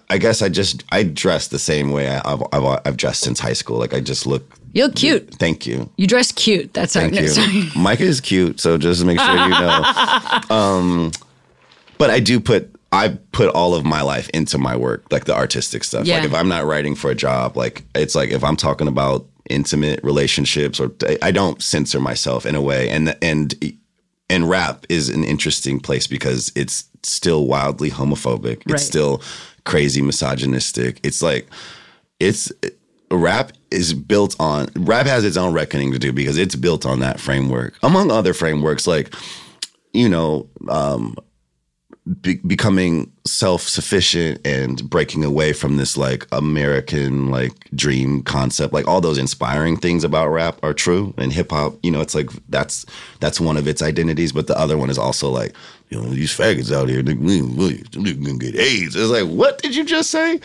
[0.10, 3.54] I- guess I just I dress the same way I've, I've I've dressed since high
[3.54, 3.78] school.
[3.78, 4.44] Like I just look.
[4.74, 5.34] You look cute.
[5.36, 5.90] Thank you.
[5.96, 6.74] You dress cute.
[6.74, 6.92] That's.
[6.94, 7.28] Thank no, you.
[7.30, 7.70] sorry.
[7.76, 9.84] Micah is cute, so just make sure you know.
[10.50, 11.12] um,
[11.98, 15.36] but I do put I put all of my life into my work, like the
[15.36, 16.06] artistic stuff.
[16.06, 16.18] Yeah.
[16.18, 19.26] Like if I'm not writing for a job, like it's like if I'm talking about
[19.50, 23.54] intimate relationships, or I don't censor myself in a way, and and
[24.30, 28.64] and rap is an interesting place because it's still wildly homophobic.
[28.68, 29.22] It's still
[29.66, 31.00] crazy misogynistic.
[31.04, 31.48] It's like
[32.20, 32.52] it's
[33.12, 37.00] rap is built on rap has its own reckoning to do because it's built on
[37.00, 39.14] that framework among other frameworks like
[39.94, 41.16] you know um
[42.22, 48.74] be- becoming self-sufficient and breaking away from this like american like dream concept.
[48.74, 52.16] Like all those inspiring things about rap are true and hip hop you know it's
[52.16, 52.86] like that's
[53.20, 55.54] that's one of its identities but the other one is also like
[55.90, 58.96] you know these faggots out here are gonna get AIDS.
[58.96, 60.40] It's like what did you just say?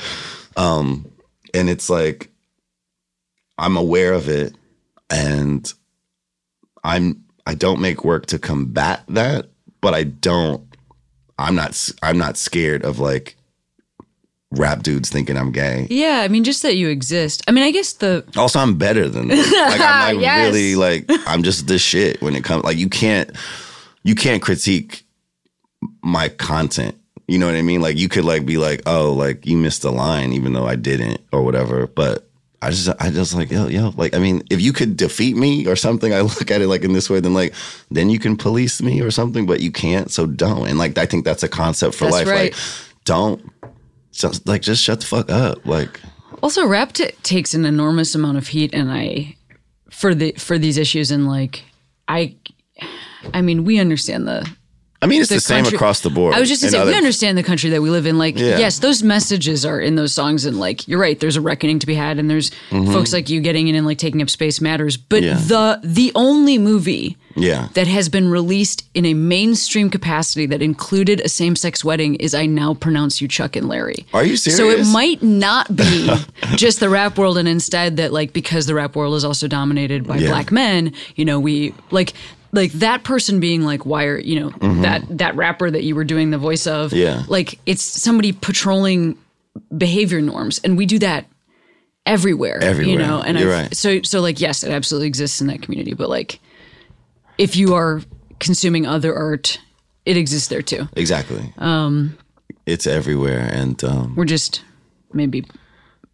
[0.56, 1.10] Um
[1.54, 2.30] and it's like
[3.58, 4.54] I'm aware of it
[5.10, 5.72] and
[6.84, 9.48] I'm I don't make work to combat that,
[9.80, 10.72] but I don't
[11.39, 13.37] I'm not I'm not scared of like
[14.51, 15.87] rap dudes thinking I'm gay.
[15.91, 17.43] Yeah, I mean, just that you exist.
[17.49, 19.39] I mean, I guess the Also, I'm better than them.
[19.53, 20.47] Like I'm like Yes.
[20.47, 23.30] really like I'm just this shit when it comes like you can't
[24.03, 25.05] you can't critique
[26.03, 26.97] my content.
[27.28, 27.80] You know what I mean?
[27.80, 30.76] Like you could like be like, oh, like you missed a line even though I
[30.76, 31.87] didn't or whatever.
[31.87, 32.28] But
[32.62, 35.66] I just I just like, yo, yo, like I mean, if you could defeat me
[35.66, 37.52] or something, I look at it like in this way, then like
[37.90, 40.68] then you can police me or something, but you can't, so don't.
[40.68, 42.26] And like I think that's a concept for That's life.
[42.28, 42.52] right.
[42.52, 42.60] Like
[43.04, 43.44] don't
[44.12, 45.66] just like just shut the fuck up.
[45.66, 46.00] Like
[46.42, 49.36] also rap t- takes an enormous amount of heat, and I
[49.90, 51.64] for the for these issues, and like
[52.08, 52.36] I,
[53.34, 54.48] I mean, we understand the
[55.03, 56.34] I mean, it's the, the same country- across the board.
[56.34, 58.18] I was just gonna say, other- we understand the country that we live in.
[58.18, 58.59] Like, Yeah.
[58.59, 61.18] yes, those messages are in those songs, and like, you're right.
[61.18, 63.98] There's a reckoning to be had, and there's folks like you getting in and like
[63.98, 64.96] taking up space matters.
[64.96, 65.38] But Mm-hmm.
[65.38, 65.44] Yeah.
[65.46, 67.68] the the only movie Yeah.
[67.74, 72.32] that has been released in a mainstream capacity that included a same sex wedding is
[72.34, 74.57] "I Now Pronounce You Chuck and Larry." Are you serious?
[74.57, 76.11] So it might not be
[76.57, 80.07] just the rap world, and instead that like because the rap world is also dominated
[80.07, 80.28] by Yeah.
[80.28, 82.12] black men, you know, we like
[82.53, 84.50] like that person being like, why are you know
[84.82, 86.90] that that rapper that you were doing the voice of?
[86.90, 87.00] Mm-hmm.
[87.00, 87.22] Yeah.
[87.28, 89.18] like it's somebody patrolling
[89.76, 91.26] behavior norms, and we do that
[92.07, 92.80] everywhere.
[92.82, 93.74] you know, and right.
[93.74, 96.40] so so like yes, it absolutely exists in that community, but like
[97.38, 98.03] if you are
[98.38, 99.59] consuming other art,
[100.05, 100.88] it exists there too.
[100.96, 101.53] Exactly.
[101.59, 102.18] Um,
[102.66, 104.62] it's everywhere, and um, We're just
[105.12, 105.44] maybe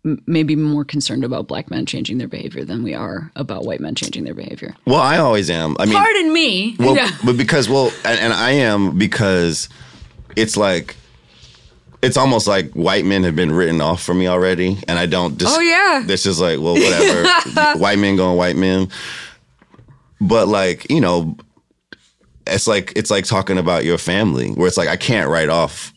[0.09, 3.81] m- maybe more concerned about black men changing their behavior than we are about white
[3.81, 4.75] men changing their behavior.
[4.87, 5.77] well, I always am.
[5.79, 6.77] I mean, Pardon me.
[6.79, 7.11] well, yeah.
[7.25, 9.69] but because well, and, and I am because
[10.37, 10.97] it's like
[12.01, 15.37] it's almost like white men have been written off for me already, and I don't.
[15.37, 16.03] Just, Oh, yeah.
[16.07, 17.79] This is like well, whatever.
[17.79, 18.89] white men going white men,
[20.21, 21.37] but like you know,
[22.47, 25.93] it's like it's like talking about your family, where it's like I can't write off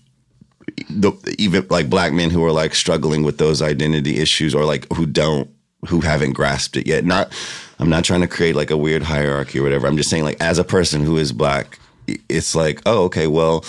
[0.89, 4.91] the even like black men who are like struggling with those identity issues or like
[4.93, 5.49] who don't
[5.88, 7.05] who haven't grasped it yet.
[7.05, 7.32] Not
[7.80, 9.88] i'm not trying to create like a weird hierarchy or whatever.
[9.88, 11.80] I'm just saying like as a person who is black
[12.30, 13.64] it's like oh okay well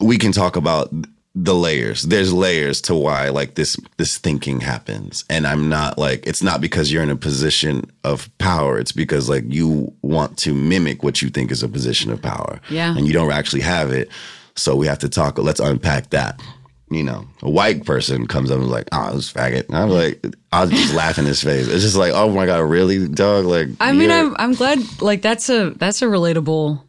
[0.00, 0.92] we can talk about
[1.38, 2.02] the layers.
[2.02, 5.22] There's layers to why like this this thinking happens.
[5.28, 8.78] And i'm not like it's not because you're in a position of power.
[8.78, 12.58] It's because like you want to mimic what you think is a position of power.
[12.70, 12.96] Yeah.
[12.96, 14.08] and you don't actually have it.
[14.54, 16.40] So we have to talk let's unpack that.
[16.88, 19.66] You know a white person comes up and is like oh this faggot.
[19.66, 21.68] And i'm like i'll just laugh in his face.
[21.68, 23.44] It's just like oh my god really dog?
[23.44, 24.78] Like I mean, I'm I'm glad.
[25.02, 26.80] Like that's a that's a relatable.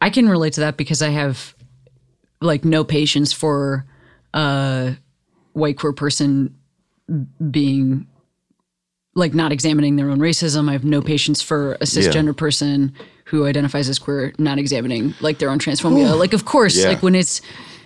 [0.00, 1.53] I can relate to that because I have
[2.44, 3.84] like no patience for
[4.34, 4.96] a
[5.52, 6.54] white queer person
[7.50, 8.06] being
[9.14, 10.68] like not examining their own racism.
[10.68, 12.92] I have no patience for a cisgender person
[13.26, 16.18] who identifies as queer not examining like their own transphobia.
[16.18, 16.88] like of course, Yeah.
[16.88, 17.40] like when it's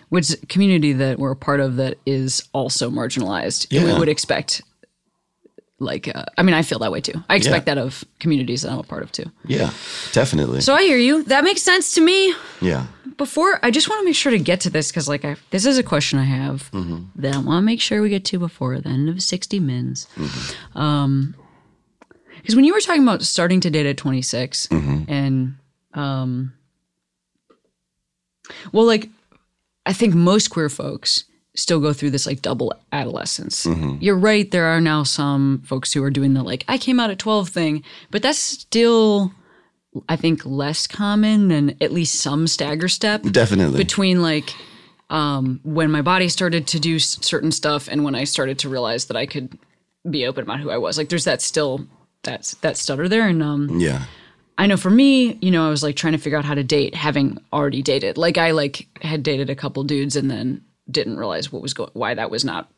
[0.08, 4.62] which community that we're a part of that is also marginalized, we would expect
[5.80, 7.22] like uh, I mean I feel that way too.
[7.28, 7.74] I expect Yeah.
[7.74, 9.30] that of communities that I'm a part of too.
[9.46, 9.70] Yeah,
[10.12, 10.62] definitely.
[10.62, 11.22] So I hear you.
[11.24, 12.34] That makes sense to me.
[12.60, 12.86] yeah.
[13.18, 15.66] Before I just want to make sure to get to this because like I, this
[15.66, 16.70] is a question I have
[17.16, 20.06] that I want to make sure we get to before the end of 60 mins.
[20.74, 21.34] Um,
[22.36, 25.56] because when you were talking about starting to date at 26 and
[25.94, 26.52] um,
[28.72, 29.08] well, like
[29.84, 33.66] I think most queer folks still go through this like double adolescence.
[34.00, 34.48] You're right.
[34.48, 37.48] There are now some folks who are doing the like I came out at 12
[37.48, 39.32] thing, but that's still.
[40.08, 43.78] I think less common than at least some stagger step Definitely.
[43.78, 44.54] between like
[45.10, 49.06] um, when my body started to do certain stuff and when I started to realize
[49.06, 49.58] that I could
[50.08, 50.98] be open about who I was.
[50.98, 51.86] Like there's that still
[52.22, 54.04] that's that stutter there, and um, yeah.
[54.56, 56.64] I know for me, you know, I was like trying to figure out how to
[56.64, 58.18] date, having already dated.
[58.18, 61.90] Like I like had dated a couple dudes and then didn't realize what was going,
[61.92, 62.68] why that was not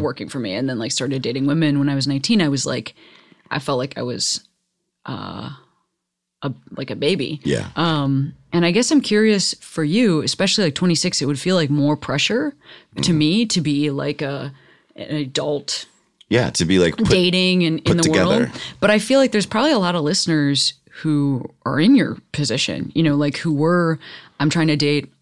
[0.00, 2.42] working for me, and then like started dating women when I was 19.
[2.42, 2.94] I was like,
[3.50, 4.46] I felt like I was,
[5.06, 5.50] uh,
[6.42, 7.40] a like a baby.
[7.44, 7.68] Yeah.
[7.76, 11.70] Um, and I guess I'm curious for you, especially like 26, it would feel like
[11.70, 12.54] more pressure
[13.00, 14.52] to me to be like a
[14.96, 15.86] an adult
[16.28, 16.48] yeah.
[16.50, 18.38] To be like put, dating and in the together.
[18.44, 18.50] world.
[18.80, 20.72] But I feel like there's probably a lot of listeners
[21.02, 23.98] who are in your position, you know, like who were
[24.40, 25.12] I'm trying to date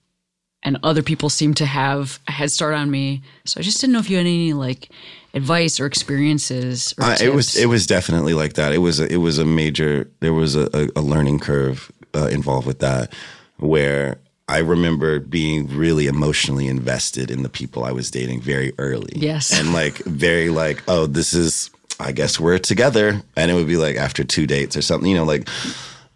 [0.62, 3.22] and other people seem to have a head start on me.
[3.44, 4.90] So I just didn't know if you had any like
[5.34, 8.72] advice or experiences or Uh, it was it was definitely like that.
[8.72, 10.10] It was a, it was a major.
[10.20, 13.12] There was a, a, a learning curve uh, involved with that,
[13.58, 14.18] where
[14.48, 19.12] I remember being really emotionally invested in the people I was dating very early.
[19.14, 19.52] Yes.
[19.56, 21.70] and like very like, oh, this is.
[22.02, 25.10] I guess we're together, and it would be like after two dates or something.
[25.10, 25.50] You know, like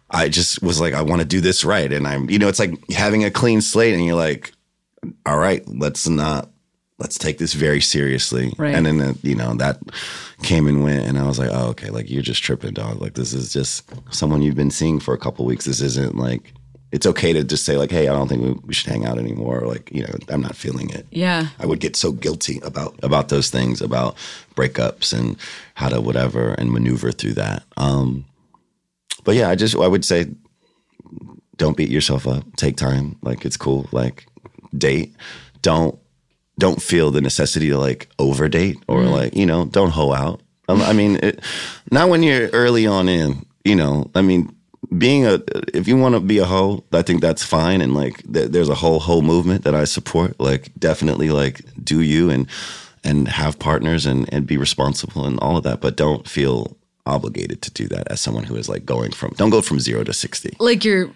[0.09, 2.27] I just was like, I want to do this right, and I'm.
[2.27, 4.51] You know, it's like having a clean slate, and you're like,
[5.27, 6.49] all right, let's not
[6.97, 8.53] let's take this very seriously.
[8.57, 8.73] Right.
[8.73, 9.79] And then, uh, you know, that
[10.43, 11.05] came and went.
[11.05, 13.01] And I was like, oh, okay, like you're just tripping, dog.
[13.01, 15.65] Like this is just someone you've been seeing for a couple weeks.
[15.65, 16.53] This isn't like,
[16.91, 19.17] it's okay to just say, like, hey, I don't think we, we should hang out
[19.17, 19.59] anymore.
[19.59, 21.05] Or like, you know, I'm not feeling it.
[21.11, 21.47] yeah.
[21.59, 24.15] I would get so guilty about about those things, about
[24.55, 25.35] breakups and
[25.73, 27.63] how to whatever and maneuver through that.
[27.75, 28.23] Um,
[29.25, 30.27] but yeah, I just I would say,
[31.57, 32.45] don't beat yourself up.
[32.55, 33.17] Take time.
[33.21, 33.89] Like it's cool.
[33.91, 34.27] Like
[34.77, 35.13] date.
[35.61, 35.99] Don't
[36.57, 40.41] don't feel the necessity to like overdate or like you know don't hoe out.
[40.67, 41.41] Um, I mean, it,
[41.91, 43.45] not when you're early on in.
[43.63, 44.55] You know, I mean,
[44.95, 45.41] being a
[45.73, 47.81] if you want to be a hoe, I think that's fine.
[47.81, 50.39] And like, th- there's a whole whole movement that I support.
[50.39, 52.47] Like, definitely, like, do you and
[53.03, 55.81] and have partners and and be responsible and all of that.
[55.81, 59.51] But don't feel obligated to do that as someone who is like going from don't
[59.51, 60.55] go from zero to sixty.
[60.59, 61.09] Like you're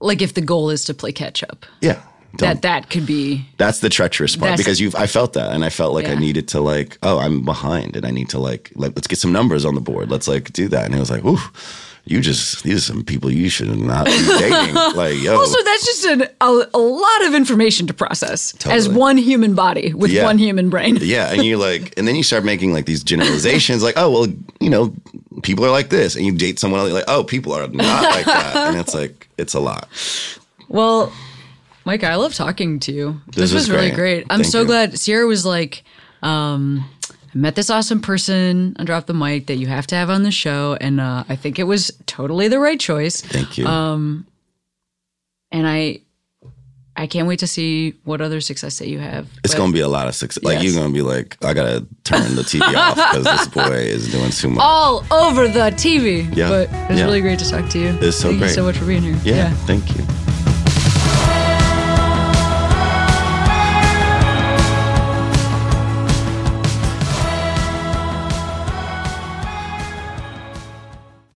[0.00, 1.66] like if the goal is to play catch up.
[1.80, 2.02] Yeah.
[2.36, 5.64] Don't, That that could be That's the treacherous part because you've I felt that and
[5.64, 8.70] I felt like I needed to like oh I'm behind and I need to like
[8.74, 10.10] like let's get some numbers on the board.
[10.10, 10.84] Let's like do that.
[10.86, 11.38] And it was like ooh
[12.08, 14.74] you just these are some people you should not be dating.
[14.74, 15.36] Like yo.
[15.38, 19.92] Also, that's just an, a, a lot of information to process as one human body
[19.92, 20.22] with Yeah.
[20.24, 20.96] one human brain.
[21.00, 24.26] yeah and you like and then you start making like these generalizations like oh well
[24.60, 24.94] you know
[25.42, 28.02] people are like this and you date someone else you're like oh people are not
[28.04, 28.56] like that.
[28.56, 29.88] And it's like it's a lot.
[30.68, 31.12] Well,
[31.86, 33.20] Mike, I love talking to you.
[33.28, 34.24] This, This was, was really great.
[34.24, 34.26] great.
[34.28, 34.66] I'm Thank so you.
[34.66, 35.84] glad Sierra was like,
[36.22, 36.84] um,
[37.32, 40.24] I met this awesome person on Drop the Mic that you have to have on
[40.24, 40.76] the show.
[40.80, 43.20] And uh, I think it was totally the right choice.
[43.20, 44.26] thank you Um,
[45.52, 46.00] And I.
[46.98, 49.28] I can't wait to see what other success that you have.
[49.44, 50.64] it's But gonna be a lot of success like Yes.
[50.72, 54.30] you're gonna be like I gotta turn the TV off because this boy is doing
[54.30, 56.24] too much all over the TV.
[56.34, 56.48] Yeah.
[56.48, 57.04] But it was Yeah.
[57.04, 57.88] really great to talk to you.
[58.00, 58.48] It's so Thank great.
[58.48, 59.18] you so much for being here.
[59.24, 59.50] yeah.
[59.66, 60.02] thank you